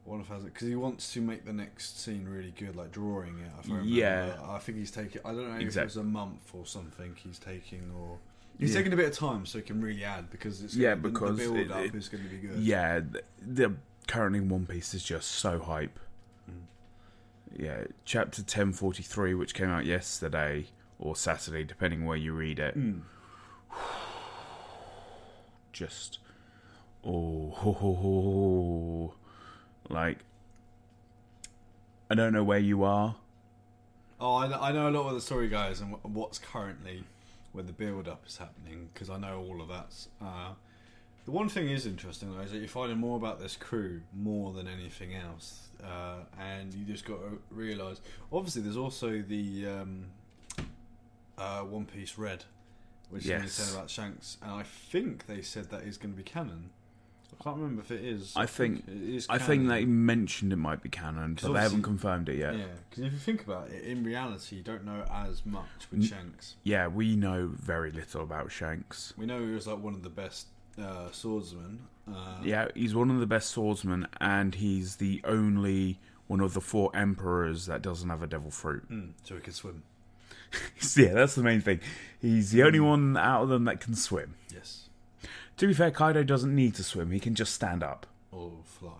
[0.05, 2.91] one of has it because he wants to make the next scene really good, like
[2.91, 3.51] drawing it.
[3.63, 3.81] If I.
[3.81, 4.33] Yeah.
[4.47, 5.21] I think he's taking.
[5.25, 7.15] I don't know if it was a month or something.
[7.23, 8.17] He's taking or.
[8.57, 8.77] He's Yeah.
[8.79, 11.09] taking a bit of time so he can really add because it's Yeah, gonna, the-
[11.09, 12.59] because the build it- up it- is going to be good.
[12.59, 13.75] Yeah, the, the
[14.09, 15.99] currently One Piece is just so hype.
[16.49, 16.63] Mm.
[17.57, 20.65] Yeah, chapter ten forty three, which came out yesterday
[20.97, 22.77] or Saturday, depending where you read it.
[22.77, 23.01] Mm.
[25.71, 26.17] Just
[27.05, 29.13] oh, ho, ho, ho.
[29.87, 30.17] like
[32.09, 33.15] I don't know where you are.
[34.19, 37.03] Oh, I know, I know a lot of the story guys and what's currently
[37.51, 39.93] where the build up is happening because I know all of that.
[40.21, 40.53] Uh,
[41.29, 44.51] the one thing is interesting though is that you're finding more about this crew more
[44.51, 48.01] than anything else, uh, and you just got to realise.
[48.33, 50.05] Obviously, there's also the um,
[51.37, 52.45] uh, One Piece Red,
[53.11, 53.51] which is Yes.
[53.53, 56.71] say about Shanks, and I think they said that is going to be canon.
[57.39, 58.33] I can't remember if it is.
[58.35, 59.27] I think- it is.
[59.29, 62.57] I think they mentioned it might be canon, but they haven't confirmed it yet.
[62.57, 65.99] Yeah, because if you think about it, in reality, you don't know as much with
[65.99, 66.55] N- Shanks.
[66.63, 69.13] Yeah, we know very little about Shanks.
[69.15, 70.47] We know he was like one of the best
[70.77, 71.79] uh, swordsmen.
[72.07, 76.61] Uh, Yeah, he's one of the best swordsmen, and he's the only one of the
[76.61, 78.89] four emperors that doesn't have a devil fruit.
[78.89, 79.83] mm, so he can swim.
[80.95, 81.79] yeah, that's the main thing.
[82.21, 84.35] He's the only one out of them that can swim.
[84.53, 84.89] Yes,
[85.57, 88.05] To be fair, Kaido doesn't need to swim; he can just stand up.
[88.31, 88.91] or fly.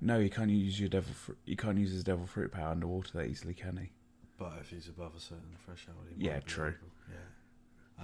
[0.00, 1.12] No, he can't use your devil.
[1.44, 3.90] He can't use his devil fruit power underwater that easily, can he?
[4.38, 6.66] But if he's above a certain threshold, he Yeah, might be true.
[6.68, 6.76] able-
[7.08, 7.16] Yeah,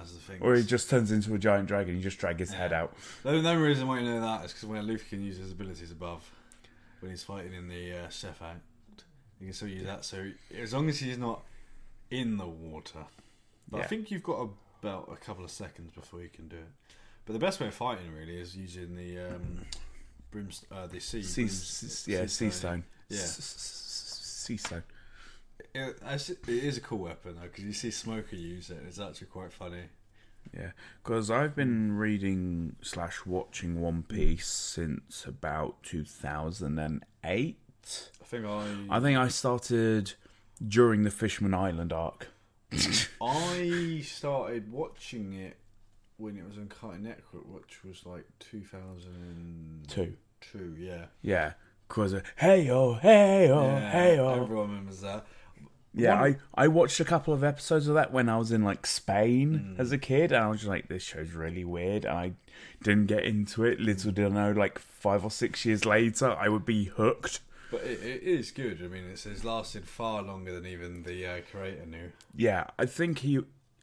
[0.01, 0.39] as the thing.
[0.41, 1.97] Or he just turns into a giant dragon.
[1.97, 2.95] You just drag his head out.
[3.23, 5.91] The only reason why you know that is because when Luffy can use his abilities
[5.91, 6.31] above,
[7.01, 8.61] when he's fighting in the uh, chef act,
[9.41, 10.05] you can still use that.
[10.05, 10.31] So
[10.61, 11.43] as long as he's not
[12.11, 13.05] in the water,
[13.71, 13.87] but I Yeah.
[13.87, 14.49] think you've got
[14.83, 16.69] about a couple of seconds before you can do it.
[17.27, 19.61] But the best way of fighting really is using the um,
[20.31, 21.23] brimst- uh, the sea.
[21.23, 22.85] Sea, brims- s- yeah, sea stone.
[23.09, 23.19] Yeah.
[23.19, 24.83] S- s- s- Sea stone.
[25.75, 28.79] It, it's- a cool weapon though because you see Smoker use it.
[28.87, 29.85] It's actually quite funny.
[30.55, 30.71] Yeah,
[31.03, 37.59] because I've been reading slash watching One Piece since about 2008.
[37.85, 40.15] I think I I think I started
[40.67, 42.29] during the Fishman Island arc.
[43.21, 45.57] I started watching it
[46.17, 50.15] when it was on Cartoon Network, which was like 2002.
[50.41, 50.77] Two.
[50.79, 51.07] Yeah.
[51.23, 51.53] Yeah,
[51.87, 54.29] because hey oh, hey oh, yeah hey yo.
[54.43, 55.27] Everyone remembers that.
[55.99, 58.63] Yeah, One- I, I watched a couple of episodes of that when I was in
[58.65, 58.87] like.
[58.87, 62.33] Spain as a kid, and I was just like, this show's really weird, and I
[62.83, 63.81] didn't get into it.
[63.81, 67.41] Little did I know, like five or six years later, I would be hooked.
[67.71, 68.81] But it, it is good.
[68.83, 72.13] I mean, it's, it's lasted far longer than even the uh, creator knew.
[72.35, 73.41] Yeah, I think he,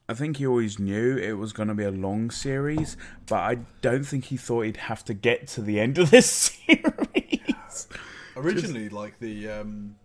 [0.10, 2.98] I think he always knew it was going to be a long series,
[3.28, 6.30] but I don't think he thought he'd have to get to the end of this
[6.68, 7.88] series.
[8.36, 9.96] Originally, like the um,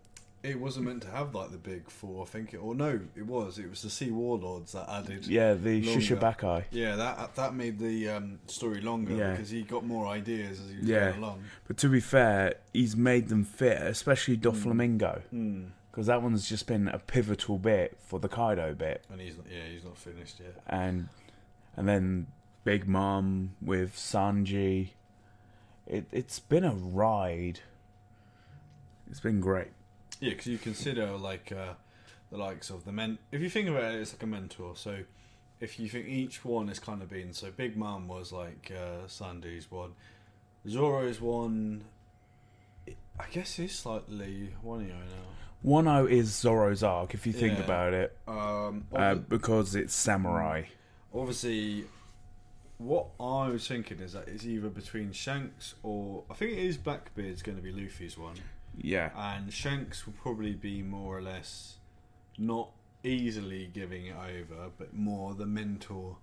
[0.43, 2.22] it wasn't meant to have like the big four.
[2.22, 3.59] I think it, or no, it was.
[3.59, 5.26] It was the Sea Warlords that added.
[5.26, 6.01] Yeah, the Longer.
[6.01, 6.64] Shichibukai.
[6.70, 9.32] Yeah, that that made the um, story longer Yeah.
[9.32, 11.11] because he got more ideas as he was Yeah.
[11.11, 11.45] going along.
[11.68, 15.70] But to be fair, he's made them fit, especially Doflamingo, Mm.
[15.91, 19.47] because that one's just been a pivotal bit for the Kaido bit, And he's not,
[19.51, 20.57] yeah, he's not finished yet.
[20.66, 21.09] and
[21.76, 22.26] and then
[22.64, 24.91] Big Mom with Sanji.
[25.86, 27.61] It it's been a ride.
[29.11, 29.68] It's been great.
[30.21, 31.75] Yeah, because you consider like uh,
[32.31, 33.18] the likes of the men.
[33.33, 34.77] If you think about it, it's like a mentor.
[34.77, 34.99] So
[35.61, 39.07] if you think each one has kind of been so, Big Mom was like uh,
[39.07, 39.93] Sanji's one,
[40.68, 41.85] Zoro's one.
[43.18, 44.95] I guess is slightly one now.
[45.62, 47.64] Wano is Zoro's arc, if you think Yeah.
[47.64, 50.62] about it, Um, uh, because it's samurai.
[51.14, 51.85] obviously,
[52.79, 56.79] what I was thinking is that it's either between Shanks or I think it is
[56.79, 58.37] Blackbeard's going to be Luffy's one.
[58.77, 61.77] Yeah, and Shanks will probably be more or less
[62.39, 62.71] not
[63.05, 66.16] easily giving it over, but more the mentor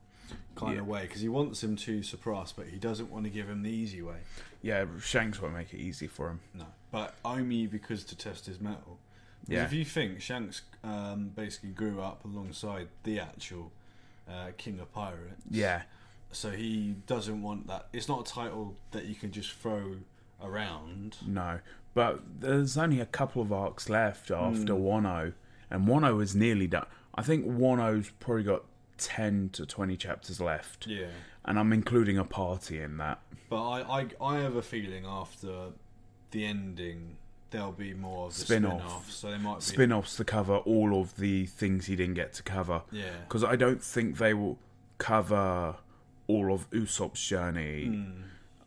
[0.56, 0.82] kind Yeah.
[0.82, 3.64] of way because he wants him to surpass, but he doesn't want to give him
[3.64, 4.20] the easy way.
[4.62, 4.86] yeah.
[5.00, 6.40] Shanks won't make it easy for him.
[6.54, 9.00] No, but only because to test his mettle.
[9.48, 9.64] Yeah.
[9.64, 13.72] If you think Shanks um, basically grew up alongside the actual
[14.28, 15.84] uh, King of Pirates, Yeah,
[16.32, 17.88] so he doesn't want that.
[17.94, 19.98] It's not a title that you can just throw
[20.42, 21.18] around.
[21.26, 21.60] no.
[21.98, 24.82] But there's only a couple of arcs left after Mm.
[24.84, 25.34] Wano,
[25.72, 26.86] and Wano is nearly done.
[27.16, 28.66] I think Wano's probably got
[29.00, 31.08] ten to twenty chapters left, Yeah.
[31.44, 33.20] and I'm including a party in that.
[33.50, 35.70] But I, I, I have a feeling after
[36.30, 37.18] the ending,
[37.50, 38.80] there'll be more of the Spin-off.
[38.82, 39.12] spin-off.
[39.12, 42.44] So they might be Spin-offs to cover all of the things he didn't get to
[42.44, 42.84] cover.
[42.92, 43.10] Yeah.
[43.28, 44.60] because I don't think they will
[45.00, 45.78] cover
[46.28, 47.88] all of Usopp's journey.
[47.88, 48.22] Mm.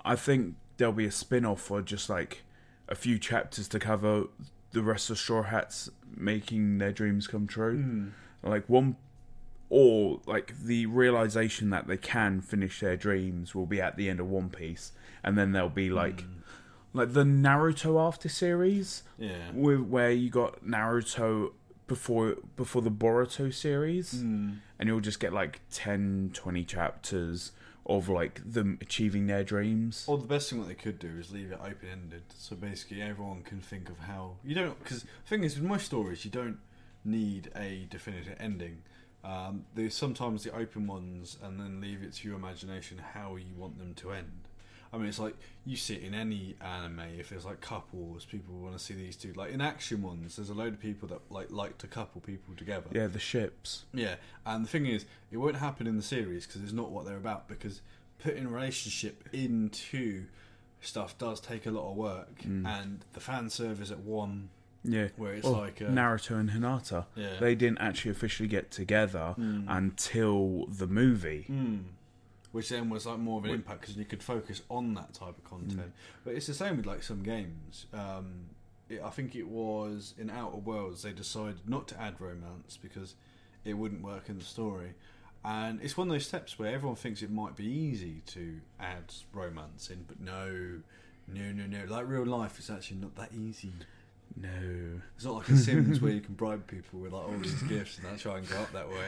[0.04, 2.42] I think there'll be a spin off for just like
[2.90, 4.24] a few chapters to cover
[4.72, 7.78] the rest of Straw Hats making their dreams come true.
[7.78, 8.10] Mm.
[8.42, 8.96] Like one,
[9.68, 14.20] or like the realization that they can finish their dreams will be at the end
[14.20, 16.24] of One Piece, and then there'll be like.
[16.92, 19.52] Like the Naruto after series, Yeah.
[19.54, 21.52] with where you got Naruto
[21.94, 24.58] before before the Boruto series, Mm.
[24.78, 27.50] and you'll just get like 10 20 chapters
[27.84, 31.32] of like them achieving their dreams Or the best thing that they could do is
[31.32, 32.22] leave it open ended.
[32.36, 34.78] So basically, everyone can think of how you don't.
[34.82, 36.58] Because the thing is, with most stories, you don't
[37.04, 38.82] need a definitive ending.
[39.24, 43.54] Um, there's sometimes the open ones, and then leave it to your imagination how you
[43.56, 44.42] want them to end.
[44.92, 47.00] I mean, it's like you see it in any anime.
[47.18, 49.32] If there's like couples, people want to see these two.
[49.34, 52.54] Like in action ones, there's a load of people that like like to couple people
[52.56, 52.88] together.
[52.92, 56.62] yeah the ships Yeah, and the thing is, it won't happen in the series because
[56.62, 57.46] it's not what they're about.
[57.48, 57.82] Because
[58.18, 60.24] putting relationship into
[60.80, 62.66] stuff does take a lot of work, Mm.
[62.66, 64.48] and the fan service at one
[64.82, 68.70] yeah where it's Well, like uh, naruto and hinata yeah, they didn't actually officially get
[68.70, 69.66] together Mm.
[69.68, 71.82] until the movie Mm.
[72.52, 75.38] Which then was like more of an impact because you could focus on that type
[75.38, 75.92] of content.
[76.24, 77.86] But it's the same with like some games.
[77.92, 78.46] Um,
[78.88, 83.14] it, I think it was in Outer Worlds they decided not to add romance because
[83.64, 84.94] it wouldn't work in the story.
[85.44, 89.14] And it's one of those steps where everyone thinks it might be easy to add
[89.32, 90.80] romance in, but no,
[91.26, 91.84] no, no, no.
[91.88, 93.72] Like real life, it's actually not that easy.
[94.36, 94.48] no
[95.16, 97.98] It's not like a Sims where you can bribe people with like all these gifts
[97.98, 99.06] and that try and go up that way.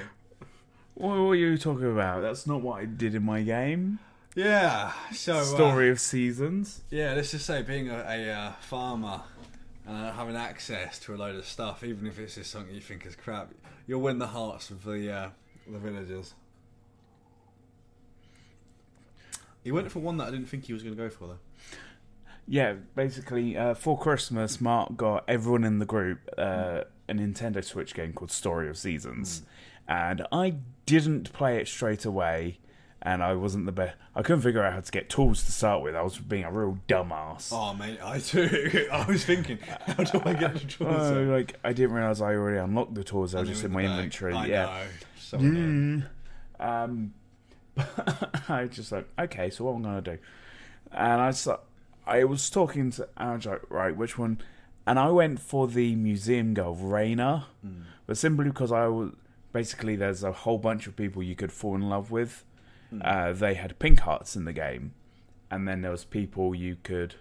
[0.95, 3.99] What were you talking about that's not what i did in my game
[4.35, 4.93] Yeah.
[5.13, 9.21] So uh, story of seasons Yeah, let's just say being a, a uh, farmer
[9.87, 12.81] and uh, having access to a load of stuff, even if it's just something you
[12.81, 13.53] think is crap,
[13.87, 15.29] you'll win the hearts of the uh,
[15.67, 16.35] the villagers.
[19.65, 21.39] He went for one that I didn't think he was going to go for though.
[22.49, 27.95] yeah basically uh, for christmas mark got everyone in the group uh, a nintendo switch
[27.95, 29.43] game called story of seasons
[29.89, 30.55] and i
[30.87, 32.59] didn't play it straight away
[33.01, 35.83] and i wasn't the best i couldn't figure out how to get tools to start
[35.83, 38.89] with i was being a real dumbass Oh mate, I too.
[38.93, 40.97] I was thinking, how do I get the tools?
[41.11, 43.35] Uh, like I didn't realize I already unlocked the tools.
[43.35, 44.35] I was just in my inventory.
[44.35, 44.65] I yeah.
[44.67, 44.83] know.
[45.19, 45.39] So.
[45.39, 46.05] Mm.
[46.61, 47.15] Um,
[48.49, 49.51] I just like okay.
[49.51, 50.19] So what am I gonna do?
[50.93, 51.49] And I just,
[52.07, 54.41] I was talking to and I was like, right, which one?
[54.87, 57.83] And I went for the museum girl, Raina, Mm.
[58.07, 59.13] but simply because I was
[59.53, 62.45] basically there's a whole bunch of people you could fall in love with.
[62.93, 63.01] Mm.
[63.05, 64.93] Uh, they had pink hearts in the game,
[65.51, 67.15] and then there was people you could.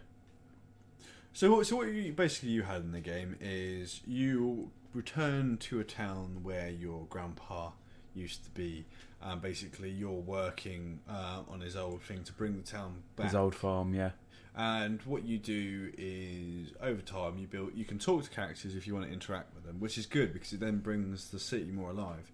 [1.34, 5.80] So, what- so what you basically you had in the game is you return to
[5.80, 7.72] a town where your grandpa
[8.14, 8.86] used to be,
[9.22, 13.28] and basically you're working uh, on his old thing to bring the town back.
[13.28, 14.12] His old farm, yeah.
[14.56, 17.72] And what you do is over time you build.
[17.76, 20.34] You can talk to characters if you want to interact with them, which is good
[20.34, 22.32] because it then brings the city more alive.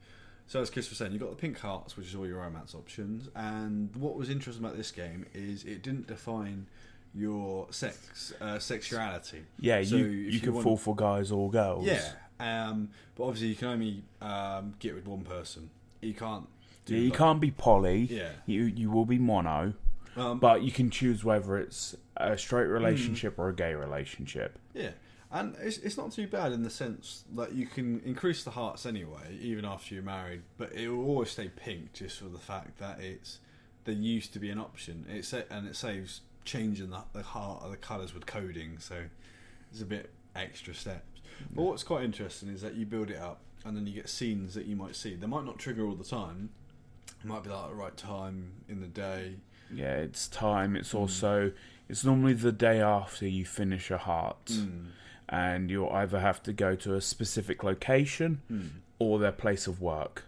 [0.47, 2.73] So as Chris was saying, you've got the pink hearts, which is all your romance
[2.73, 3.29] options.
[3.35, 6.65] And what was interesting about this game is it didn't define
[7.13, 9.43] your sex, uh, sexuality.
[9.59, 11.85] Yeah, So you if you can want- fall for guys or girls.
[11.85, 15.69] Yeah, um, but obviously you can only um, get with one person.
[16.01, 16.47] You can't.
[16.85, 18.03] Do Yeah, you like- can't be poly.
[18.03, 18.29] Yeah.
[18.45, 19.73] You you will be mono,
[20.17, 24.57] Um, but you can choose whether it's a straight relationship or a gay relationship.
[24.73, 24.91] Yeah,
[25.31, 28.85] and it's, it's not too bad in the sense that you can increase the hearts
[28.85, 30.41] anyway, even after you're married.
[30.57, 33.39] But it will always stay pink, just for the fact that it's
[33.85, 35.05] there used to be an option.
[35.09, 38.95] It sa- and it saves changing the, the heart of the colours with coding, so
[39.71, 41.21] it's a bit extra steps.
[41.53, 44.55] But what's quite interesting is that you build it up, and then you get scenes
[44.55, 45.15] that you might see.
[45.15, 46.49] They might not trigger all the time.
[47.23, 49.35] It might be like at the right time in the day.
[49.73, 50.75] Yeah, it's time.
[50.75, 50.97] It's Hmm.
[50.97, 51.51] also
[51.89, 54.87] it's normally the day after you finish a heart, Mm.
[55.29, 58.69] and you'll either have to go to a specific location Mm.
[58.99, 60.25] or their place of work.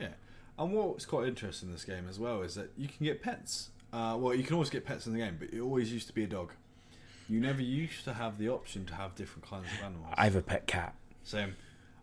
[0.00, 0.14] Yeah,
[0.58, 3.70] and what's quite interesting in this game as well is that you can get pets.
[3.92, 6.14] Uh, well, you can always get pets in the game, but it always used to
[6.14, 6.52] be a dog.
[7.28, 10.14] You never used to have the option to have different kinds of animals.
[10.16, 10.94] I have a pet cat.
[11.22, 11.54] Same.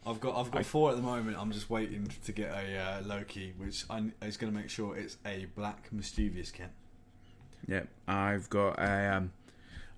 [0.05, 1.37] I've got I've got I- four at the moment.
[1.39, 4.95] I'm just waiting to get a uh, Loki, which I, is going to make sure
[4.97, 6.71] it's a black mischievous cat.
[7.67, 9.31] Yeah, I've got a um,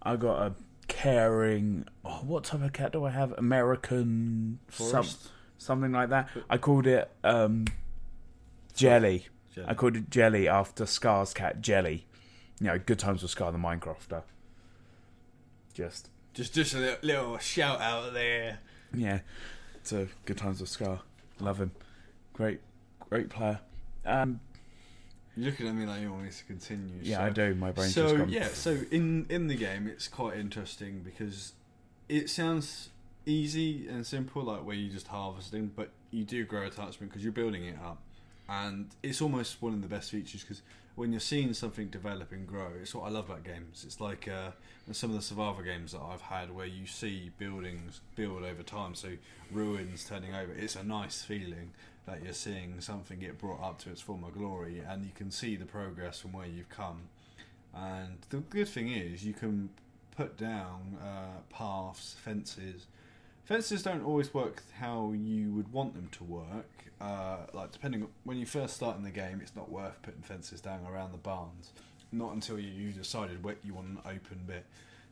[0.02, 0.54] I got a
[0.88, 1.86] caring.
[2.04, 3.32] Oh, what type of cat do I have?
[3.38, 5.08] American some,
[5.58, 6.28] something like that.
[6.50, 7.66] I called it um,
[8.76, 9.28] Jelly.
[9.56, 9.68] Jelly.
[9.70, 12.06] I called it Jelly after Scar's cat Jelly.
[12.60, 14.24] You know, good times with Scar the Minecrafter.
[15.74, 18.60] Just Just just a little, little shout out there.
[18.94, 19.20] yeah,
[19.86, 21.02] to good times with Scar.
[21.40, 21.72] Love him.
[22.34, 22.60] Great,
[23.10, 23.60] great player.
[24.06, 24.40] Um,
[25.36, 26.96] You're looking at me like you want me to continue.
[27.02, 27.56] yeah, so- I do.
[27.56, 28.30] My brain's so just gone.
[28.30, 31.54] yeah so in in the game it's quite interesting because
[32.10, 32.90] it sounds
[33.26, 37.32] easy and simple like where you just harvesting but you do grow attachment because you're
[37.32, 38.02] building it up
[38.50, 40.62] and it's almost one of the best features because
[40.96, 44.28] when you're seeing something develop and grow it's what i love about games it's like
[44.28, 44.52] uh,
[44.92, 48.94] some of the survivor games that i've had where you see buildings build over time
[48.94, 49.10] so
[49.52, 51.72] ruins turning over it's a nice feeling
[52.06, 55.56] that you're seeing something get brought up to its former glory and you can see
[55.56, 57.04] the progress from where you've come
[57.74, 59.70] and the good thing is, you can
[60.16, 62.86] put down uh, paths, fences.
[63.46, 66.70] Fences don't always work how you would want them to work.
[67.04, 70.62] Uh, like depending when you first start in the game, it's not worth putting fences
[70.62, 71.72] down around the barns.
[72.14, 74.66] Not until you, you decided what you want an open bit,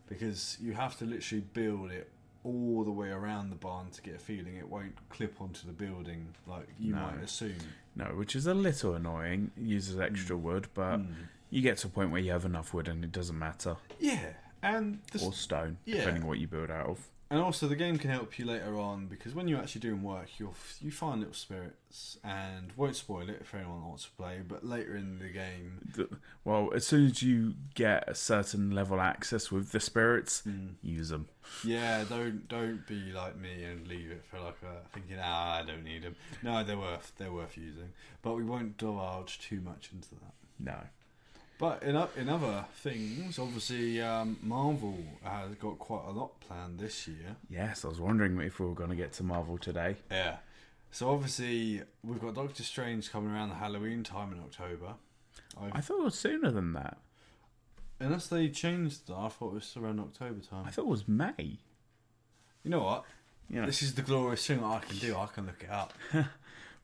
[0.08, 2.10] because you have to literally build it
[2.44, 5.74] all the way around the barn to get a feeling it won't clip onto the
[5.74, 7.02] building like you No.
[7.02, 7.54] might assume.
[7.96, 9.52] No, which is a little annoying.
[9.58, 11.14] It uses extra wood, but Mm.
[11.50, 13.76] you get to a point where you have enough wood and it doesn't matter.
[14.00, 14.34] Yeah,
[14.64, 15.98] and the, Or stone, Yeah.
[15.98, 17.11] depending what you build out of.
[17.32, 20.28] And also, the game can help you later on because when you're actually doing work,
[20.38, 24.42] you'll you find little spirits, and won't spoil it for anyone wants to play.
[24.46, 26.10] But later in the game,
[26.44, 30.74] Well, as soon as you get a certain level access with the spirits, Mm.
[30.82, 31.30] use them.
[31.64, 35.64] yeah, don't don't be like me and leave it for like a, thinking, ah, I
[35.66, 36.18] don't need them.
[36.44, 40.34] No, they're worth they're worth using, but we won't divulge too much into that.
[40.60, 40.78] No.
[41.62, 47.08] But in in other things, obviously, um, Marvel has got quite a lot planned this
[47.08, 47.36] year.
[47.52, 49.98] Yes, I was wondering if we were going to get to Marvel today.
[50.10, 50.38] Yeah.
[50.90, 54.96] So obviously, we've got Doctor Strange coming around the Halloween time in October.
[55.56, 56.98] I've I thought it was sooner than that.
[58.00, 60.66] Unless they changed that, I thought it was around October time.
[60.66, 61.60] I thought it was May.
[62.64, 63.06] You know what?
[63.52, 63.68] Yeah.
[63.68, 65.16] This is the glorious thing I can do.
[65.16, 65.94] I can look it up.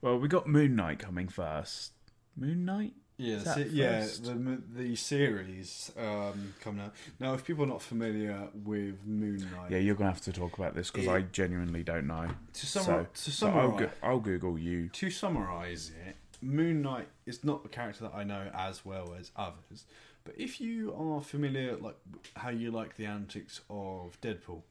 [0.01, 1.93] well, we got Moon Knight coming first.
[2.35, 2.93] Moon Knight?
[3.17, 4.01] Yeah, the se- yeah.
[4.21, 7.33] The the series um, coming out now.
[7.33, 10.57] If people are not familiar with Moon Knight, Yeah, you're going to have to talk
[10.57, 12.27] about this because I genuinely don't know.
[12.53, 14.89] to summar- so, to so I'll, summarize, go- I'll Google you.
[14.89, 19.31] to summarize it, Moon Knight is not a character that I know as well as
[19.35, 19.85] others.
[20.23, 21.95] But if you are familiar, like
[22.35, 24.61] how you like the antics of Deadpool,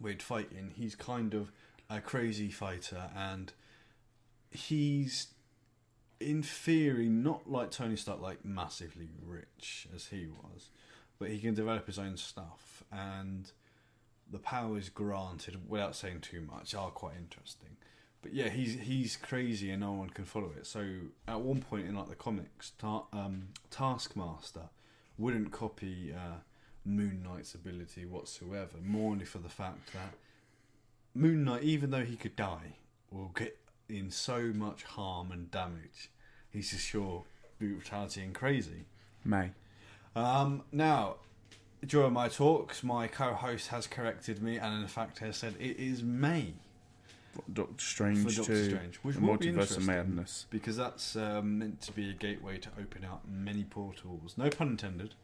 [0.00, 1.50] with fighting, he's kind of
[1.90, 3.52] a crazy fighter, and
[4.50, 5.28] he's
[6.20, 10.70] in theory not like Tony Stark, like massively rich as he was,
[11.18, 13.50] but he can develop his own stuff, and
[14.30, 17.76] the powers granted, without saying too much, are quite interesting.
[18.22, 20.66] But yeah, he's he's crazy and no one can follow it.
[20.66, 20.84] So
[21.28, 24.70] at one point in like the comics, ta- um, Taskmaster
[25.16, 26.38] wouldn't copy uh,
[26.84, 28.78] Moon Knight's ability whatsoever.
[28.82, 30.14] More only for the fact that
[31.14, 32.78] Moon Knight, even though he could die,
[33.10, 33.58] will get
[33.88, 36.10] in so much harm and damage.
[36.50, 37.24] He's just sure
[37.58, 38.84] brutality and crazy.
[39.24, 39.50] May.
[40.14, 41.16] Um, now,
[41.84, 46.02] during my talks, my co-host has corrected me, and in fact has said it is
[46.02, 46.54] May
[47.52, 48.64] Doctor Strange for Doctor 2.
[48.70, 50.46] Strange, which the will be Multiverse of interesting Madness.
[50.50, 54.34] because that's um, meant to be a gateway to open up many portals.
[54.36, 55.14] No pun intended.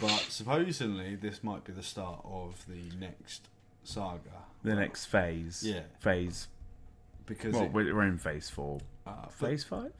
[0.00, 3.48] But supposedly, this might be the start of the next
[3.84, 4.44] saga.
[4.62, 5.62] The next phase.
[5.66, 6.48] Yeah, Phase.
[7.34, 8.80] Because Well, it, we're in phase four.
[9.06, 9.92] uh, Phase five?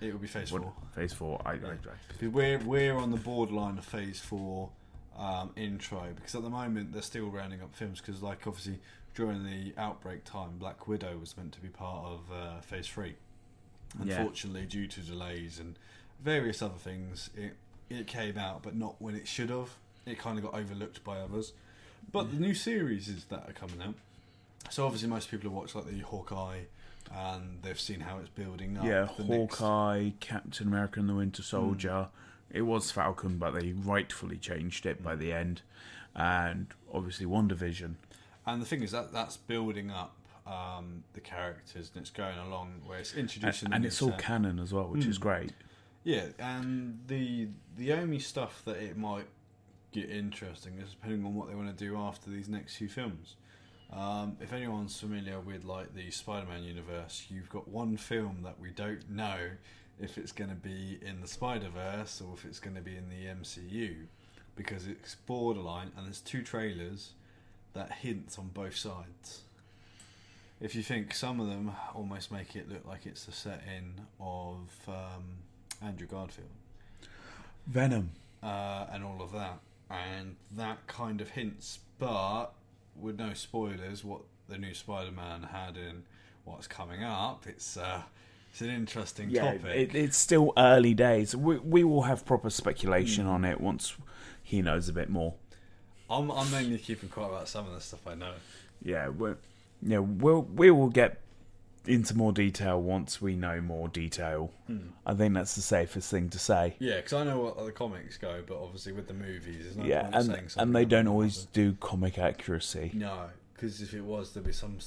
[0.00, 0.72] it will be phase What- four.
[0.94, 1.40] Phase four.
[1.44, 1.68] I, I, Yeah.
[1.68, 4.70] I, Because We're we're on the borderline of phase four
[5.18, 8.78] um, intro because at the moment they're still rounding up films because like obviously
[9.14, 13.16] during the outbreak time Black Widow was meant to be part of uh, phase three.
[14.02, 14.16] Yeah.
[14.18, 15.76] Unfortunately, due to delays and
[16.22, 17.56] various other things, it
[17.90, 19.70] it came out but not when it should have.
[20.06, 21.52] It kind of got overlooked by others.
[22.12, 23.94] But the new series is that are coming out.
[24.70, 26.60] So obviously most people have watched like the Hawkeye
[27.12, 28.84] and they've seen how it's building up.
[28.84, 32.08] yeah, the next- Hawkeye, Captain America and the Winter Soldier.
[32.50, 35.62] It was Falcon, but they rightfully changed it by the end.
[36.14, 37.94] And obviously, WandaVision.
[38.46, 40.16] And the thing is that that's building up
[40.46, 44.12] um, the characters and it's going along where it's And, introducing and them it's all
[44.12, 45.22] canon as well, which is Mm.
[45.22, 45.52] great.
[46.02, 46.26] yeah.
[46.38, 49.26] And the the only stuff that it might
[49.92, 53.36] get interesting is depending on what they want to do after these next few films.
[53.92, 58.70] Um, if anyone's familiar with like the Spider-Man universe, you've got one film that we
[58.70, 59.36] don't know
[60.00, 63.08] if it's going to be in the Spider-Verse or if it's going to be in
[63.08, 64.06] the MCU
[64.56, 67.12] because it's borderline and there's two trailers
[67.74, 69.42] that hint on both sides.
[70.60, 74.68] If you think some of them almost make it look like it's the setting of
[74.86, 75.24] um,
[75.82, 76.48] Andrew Garfield
[77.66, 78.10] Venom.
[78.42, 79.58] uh, and all of that,
[79.90, 82.52] and that kind of hints, but
[83.00, 86.02] with no spoilers, what the new Spider-Man had in
[86.44, 87.44] what's coming up.
[87.46, 88.02] It's uh,
[88.52, 89.64] it's an interesting Yeah, topic.
[89.64, 91.36] it, it's still early days.
[91.36, 93.30] We, we will have proper speculation Mm.
[93.30, 93.96] on it once
[94.42, 95.34] he knows a bit more.
[96.08, 98.32] I'm I'm mainly keeping quiet about some of the stuff I know.
[98.82, 99.36] Yeah, we're,
[99.82, 101.20] yeah, we'll we will get
[101.86, 104.52] into more detail once we know more detail.
[105.06, 106.76] I think that's the safest thing to say.
[106.78, 110.10] Yeah, because I know what the comics go, but obviously with the movies, no yeah,
[110.12, 112.92] and and they don't always do comic accuracy.
[112.94, 114.78] No, because if it was, there'd be some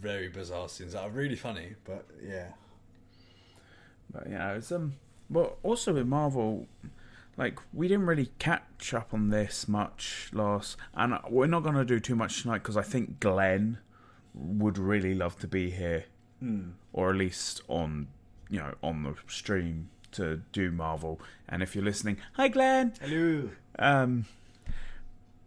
[0.00, 1.74] very bizarre scenes that are really funny.
[1.84, 2.48] But yeah,
[4.12, 4.94] But yeah, it's um.
[5.30, 6.66] But also with Marvel,
[7.38, 12.00] like we didn't really catch up on this much last, and we're not gonna do
[12.00, 13.78] too much tonight because I think Glenn
[14.34, 16.04] would really love to be here,
[16.92, 18.08] or at least on,
[18.50, 21.20] you know, on the stream to do Marvel.
[21.48, 22.92] And if you're listening, hi Glenn.
[23.00, 23.48] hello.
[23.78, 24.26] Um,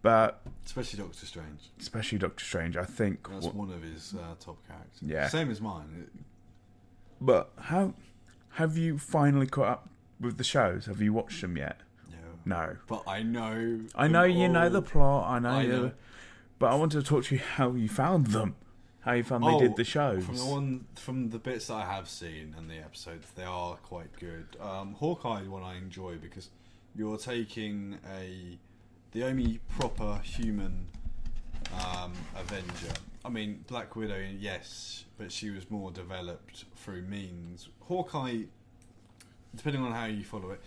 [0.02, 1.70] but Especially Doctor Strange.
[1.80, 3.28] especially Doctor Strange, I think.
[3.30, 5.02] That's what- one of his uh, top characters.
[5.02, 5.28] Yeah.
[5.28, 6.08] same as mine.
[7.20, 7.94] but how
[8.52, 9.88] have you finally caught up
[10.20, 10.86] with the shows?
[10.86, 11.80] Have you watched them yet?
[12.10, 12.16] No,
[12.56, 12.76] No.
[12.86, 13.80] but I know.
[13.94, 15.28] I know you know the plot.
[15.30, 15.92] I know I you, know.
[16.58, 18.54] but I wanted to talk to you how you found them,
[19.06, 20.24] how you found they Oh, did the shows.
[20.26, 23.76] From the one, from the bits that I have seen and the episodes, they are
[23.76, 24.48] quite good.
[24.60, 26.50] Um, Hawkeye one I enjoy because
[26.96, 28.58] you're taking a
[29.12, 30.88] the only proper human
[31.86, 32.92] um, Avenger.
[33.24, 37.68] I mean, Black Widow, yes, but she was more developed through means.
[37.82, 38.42] Hawkeye,
[39.54, 40.60] depending on how you follow it,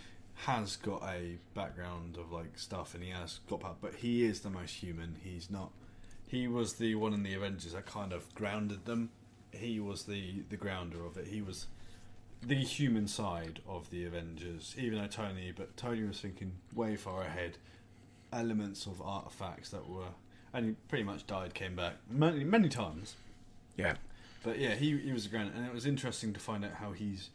[0.45, 4.49] has got a background of like stuff, and he has got but he is the
[4.49, 5.17] most human.
[5.21, 5.71] He's not.
[6.29, 9.09] He was the one in the Avengers that kind of grounded them.
[9.51, 11.27] He was the the grounder of it.
[11.27, 11.65] He was
[12.41, 17.23] the human side of the Avengers, even though Tony, but Tony was thinking way far
[17.23, 17.57] ahead.
[18.31, 20.13] Elements of artifacts that were,
[20.53, 23.15] and he pretty much died, came back many many times.
[23.75, 23.95] yeah,
[24.43, 26.91] But yeah, he he was a grand, and it was interesting to find out how
[26.91, 27.31] he's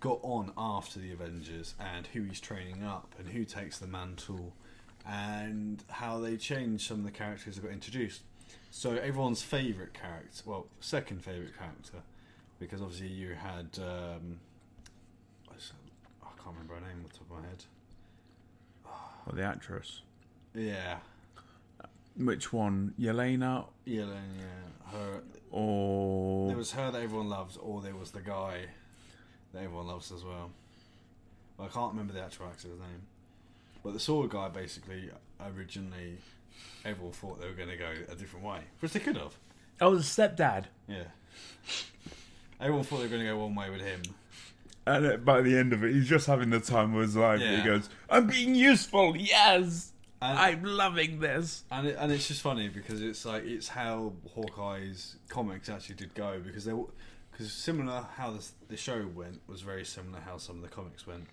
[0.00, 4.54] got on after the Avengers and who he's training up and who takes the mantle
[5.08, 8.20] and how they change some of the characters that got introduced.
[8.70, 11.98] So everyone's favourite character, well, second favourite character,
[12.60, 14.38] because obviously you had um,
[15.50, 17.64] I can't remember her name off the top of my head.
[19.26, 20.02] or the actress.
[20.54, 20.98] Yeah,
[22.16, 24.20] Which one, Yelena Yelena.
[24.38, 28.66] Yeah, her or There was her that everyone loves, or there was the guy
[29.52, 30.50] that everyone loves as well.
[31.56, 33.02] Well, I can't remember the actual actor's name.
[33.82, 35.10] But the sword guy, basically,
[35.40, 36.18] originally,
[36.84, 38.60] everyone thought they were going to go a different way.
[38.80, 39.36] Which they could have.
[39.80, 40.64] oh the stepdad?
[40.86, 41.04] Yeah.
[42.60, 44.02] Everyone thought they were going to go one way with him.
[44.86, 47.40] And by the end of it, he's just having the time of his life.
[47.40, 47.58] Yeah.
[47.58, 51.62] He goes, "I'm being useful, yes." And, I'm loving this.
[51.70, 56.12] and it, and it's just funny because it's like it's how Hawkeye's comics actually did
[56.14, 56.72] go because they
[57.30, 61.06] because similar how the the show went was very similar how some of the comics
[61.06, 61.26] went,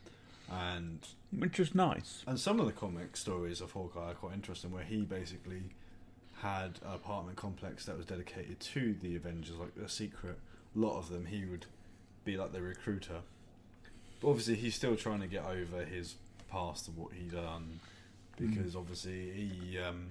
[0.52, 1.00] and
[1.38, 2.24] Which is nice.
[2.28, 5.64] and some of the comic stories of Hawkeye are quite interesting where he basically
[6.42, 10.38] had an apartment complex that was dedicated to the Avengers, like a secret.
[10.76, 11.66] A lot of them he would
[12.26, 13.22] be like the recruiter,
[14.22, 16.16] but obviously he's still trying to get over his
[16.52, 17.80] past and what he done
[18.38, 20.08] because obviously he um,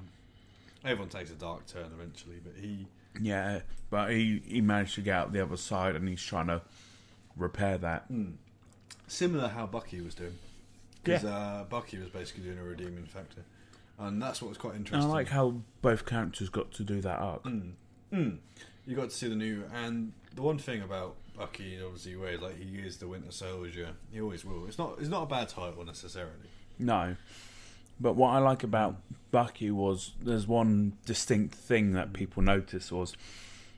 [0.85, 2.87] everyone takes a dark turn eventually, but he
[3.21, 3.61] Yeah,
[3.91, 6.63] but he, he managed to get out the other side and he's trying to
[7.37, 8.07] repair that.
[9.07, 10.39] Similar how Bucky was doing
[11.03, 13.43] because uh, Bucky was basically doing a redeeming factor,
[13.99, 17.19] and that's what was quite And I like how both characters got to do that
[17.19, 17.45] arc.
[17.45, 17.73] Mm.
[18.13, 18.39] Mm.
[18.87, 22.59] You got to see the new, and the one thing about Bucky, obviously, where like
[22.59, 24.67] he is the Winter Soldier, he always will.
[24.67, 26.49] It's not, it's not a bad title necessarily.
[26.79, 27.17] No.
[28.01, 28.97] But what I like about
[29.31, 33.15] Bucky was there's one distinct thing that people noticed was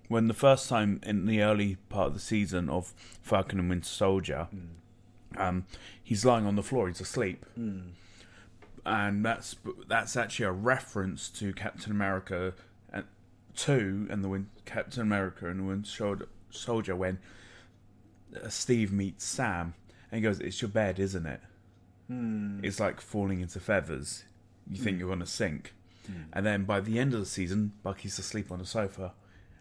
[0.09, 3.89] when the first time in the early part of the season of Falcon and Winter
[3.89, 4.49] Soldier,
[5.37, 5.67] um,
[6.03, 7.45] he's lying on the floor, he's asleep.
[7.55, 7.81] Hmm.
[8.85, 9.57] And that's
[9.89, 12.55] that's actually a reference to Captain America
[12.93, 13.05] and
[13.57, 17.19] two and the Win- Captain America and the Winter Soldier- when
[18.35, 19.75] uh, Steve meets Sam
[20.11, 21.41] and he goes, "It's your bed, isn't it?"
[22.07, 22.61] Hmm.
[22.63, 24.25] It's like falling into feathers.
[24.71, 25.01] You think hmm.
[25.01, 25.75] you're going to sink.
[26.33, 29.13] And then by the end of the season, Bucky's asleep on the sofa.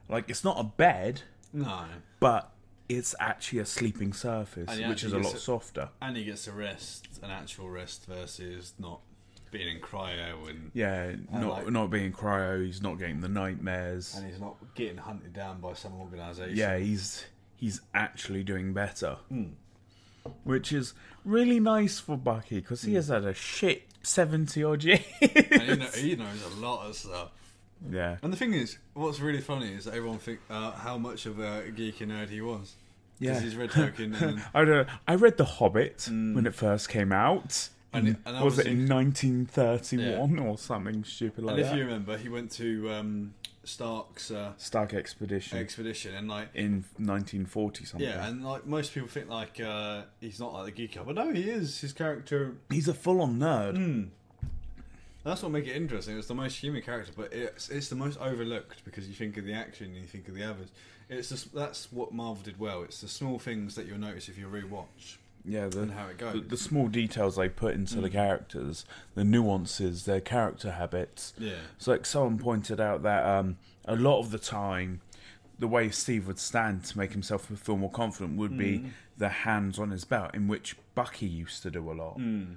[0.09, 1.21] Like, it's not a bed,
[1.51, 1.85] No,
[2.19, 2.51] but
[2.87, 5.89] it's actually a sleeping surface, which is a lot a- softer.
[6.01, 9.01] and he gets a rest, an actual rest versus not
[9.51, 14.15] being in cryo and Yeah, not like- not being cryo, he's not getting the nightmares.
[14.15, 16.55] and he's not getting hunted down by some organisation.
[16.55, 17.25] Yeah, he's
[17.57, 19.17] he's actually doing better.
[19.29, 19.53] Hmm.
[20.43, 22.95] Which is really nice for Bucky because he hmm.
[22.95, 24.99] has had a shit 70 odd years.
[25.21, 27.31] and he, know, he knows a lot of stuff.
[27.91, 28.17] Yeah.
[28.23, 31.39] And the thing is, what's really funny is that everyone think uh, how much of
[31.39, 32.75] a geek and nerd he was.
[33.19, 33.29] Yeah.
[33.31, 34.93] Because he's read Tolkien and I don't know.
[35.07, 37.69] I read The Hobbit when it first came out.
[37.93, 41.61] And it- and was was it in 1931 or something stupid like that.
[41.65, 46.49] And if you remember, he went to um, Stark's uh, Stark Expedition expedition, and like,
[46.53, 48.07] in 1940 something.
[48.07, 51.31] yeah, and like most people think like uh, he's not like the geek but no,
[51.31, 51.79] he is.
[51.81, 53.77] His character, He's a full-on nerd.
[53.77, 54.07] mm,
[55.25, 56.17] that's what make it interesting.
[56.17, 59.43] It's the most human character, but it's it's the most overlooked because you think of
[59.45, 60.69] the action and you think of the others.
[61.09, 62.83] It's just that's what Marvel did well.
[62.83, 66.17] It's the small things that you'll notice if you rewatch Yeah, the, and how it
[66.17, 66.33] goes.
[66.33, 68.13] the the small details they put into the Mm.
[68.13, 71.33] characters, the nuances, their character habits.
[71.37, 75.01] yeah, So, like someone pointed out that um, a lot of the time,
[75.59, 78.89] the way Steve would stand to make himself feel more confident would be Mm.
[79.17, 82.17] the hands on his belt, in which Bucky used to do a lot.
[82.17, 82.55] mm.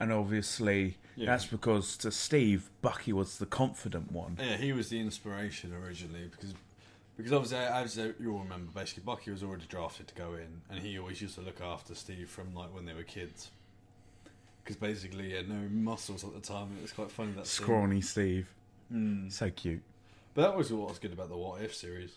[0.00, 1.26] And obviously, Yeah.
[1.26, 4.36] that's because to Steve, Bucky was the confident one.
[4.40, 6.54] Yeah, he was the inspiration originally because
[7.16, 10.98] because obviously as you'll remember, basically Bucky was already drafted to go in, and he
[11.00, 13.50] always used to look after Steve from like when they were kids.
[14.62, 16.76] Because basically, he had no muscles at the time.
[16.78, 17.64] It was quite funny that scene.
[17.64, 18.48] Scrawny Steve.
[18.92, 19.32] Mm.
[19.32, 19.82] So cute.
[20.34, 22.12] But that was what was good about the What If series.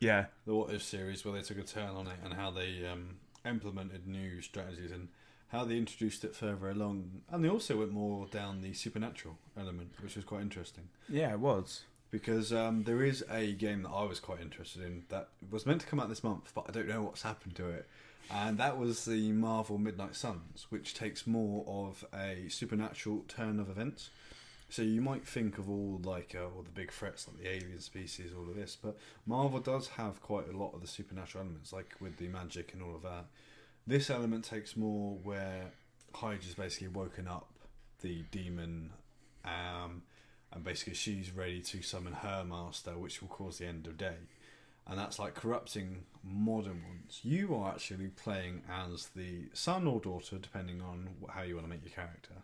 [0.00, 0.26] Yeah.
[0.46, 3.18] The What If series, where they took a turn on it and how they um,
[3.46, 5.08] implemented new strategies and
[5.54, 9.92] how they introduced it further along, and they also went more down the supernatural element,
[10.02, 10.88] which was quite interesting.
[11.08, 11.84] Yeah, it was.
[12.10, 15.80] because um, there is a game that I was quite interested in that was meant
[15.80, 17.88] to come out this month, but I don't know what's happened to it.
[18.30, 23.68] And that was the Marvel Midnight Suns, which takes more of a supernatural turn of
[23.68, 24.10] events.
[24.70, 27.80] So you might think of all like uh, all the big threats like the alien
[27.80, 28.96] species, all of this, but
[29.26, 32.82] Marvel does have quite a lot of the supernatural elements, like with the magic and
[32.82, 33.24] all of that.
[33.86, 35.72] This element takes more where
[36.14, 37.50] Hydra has basically woken up
[38.00, 38.92] the demon,
[39.44, 40.02] um,
[40.52, 44.16] and basically she's ready to summon her master, which will cause the end of day.
[44.86, 47.20] And that's like corrupting modern ones.
[47.22, 51.70] You are actually playing as the son or daughter, depending on how you want to
[51.70, 52.42] make your character,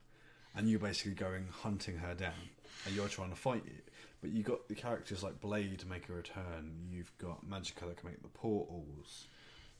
[0.54, 2.50] and you're basically going hunting her down,
[2.84, 3.88] and you're trying to fight it.
[4.20, 6.88] But you've got the characters like Blade make a return.
[6.90, 9.28] You've got Magica that can make the portals.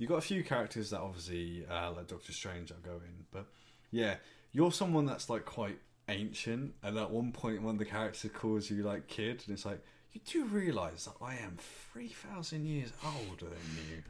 [0.01, 3.27] You've got a few characters that obviously, uh, like Doctor Strange, are going.
[3.31, 3.47] But
[3.91, 4.15] yeah,
[4.51, 5.79] you're someone that's like quite
[6.09, 9.67] ancient, and at one point, one of the characters calls you like kid, and it's
[9.67, 11.59] like you do realise that I am
[11.93, 14.03] three thousand years older than you,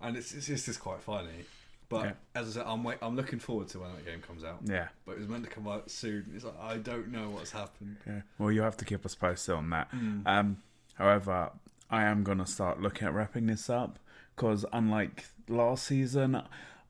[0.00, 1.44] and it's it's, it's just quite funny.
[1.88, 2.12] But Okay.
[2.36, 4.58] as I said, I'm wait, I'm looking forward to when that game comes out.
[4.64, 4.88] Yeah.
[5.04, 6.30] But it was meant to come out soon.
[6.36, 7.96] It's like I don't know what's happened.
[8.06, 8.20] Yeah.
[8.38, 9.90] Well, you have to keep us posted on that.
[9.92, 10.22] Mm.
[10.24, 10.56] Um,
[10.94, 11.50] however,
[11.90, 13.98] I am going to start looking at wrapping this up
[14.36, 16.42] because, unlike last season,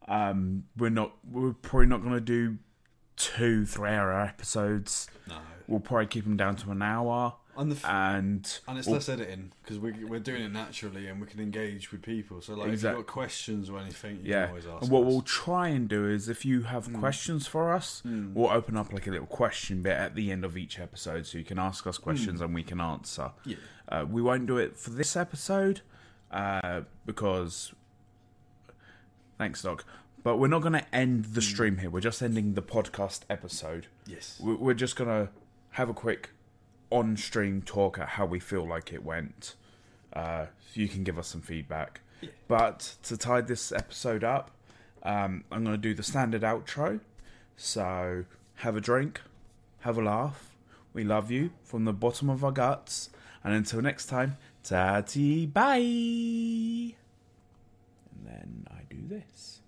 [0.08, 1.12] um, we're not.
[1.30, 2.58] We're probably not going to do
[3.16, 5.08] two, three hour episodes.
[5.28, 5.36] No.
[5.68, 8.94] We'll probably keep them down to an hour, And the f- and and it's we'll-
[8.96, 12.40] less editing because we're, we're doing it naturally and we can engage with people.
[12.40, 14.42] So like, if you've got questions or anything, you yeah.
[14.42, 14.82] can always ask.
[14.82, 15.06] And what us.
[15.08, 17.00] we'll try and do is, if you have Mm.
[17.00, 18.32] questions for us, Mm.
[18.34, 21.36] we'll open up like a little question bit at the end of each episode, so
[21.38, 22.02] you can ask us Mm.
[22.02, 23.32] questions and we can answer.
[23.44, 23.56] Yeah.
[23.88, 25.80] Uh, we won't do it for this episode
[26.30, 27.72] uh, because
[29.38, 29.84] thanks, Doc.
[30.22, 31.88] But we're not going to end the stream here.
[31.90, 33.86] We're just ending the podcast episode.
[34.06, 34.40] Yes.
[34.42, 35.30] We- We're just going to
[35.72, 36.30] have a quick
[36.90, 39.54] on-stream talk at how we feel like it went.
[40.12, 42.00] Uh, so you can give us some feedback.
[42.20, 42.30] Yeah.
[42.48, 44.50] But to tie this episode up,
[45.02, 47.00] um, I'm going to do the standard outro.
[47.56, 48.24] So
[48.56, 49.20] have a drink,
[49.80, 50.50] have a laugh.
[50.92, 53.10] We love you from the bottom of our guts.
[53.44, 55.78] And until next time, tati bye.
[55.78, 56.94] And
[58.24, 59.60] then I do this.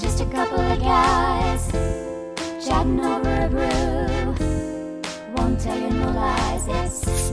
[0.00, 1.70] Just a couple of guys
[2.66, 4.34] chatting over a brew.
[5.36, 6.66] Won't tell you no lies.
[6.68, 7.32] It's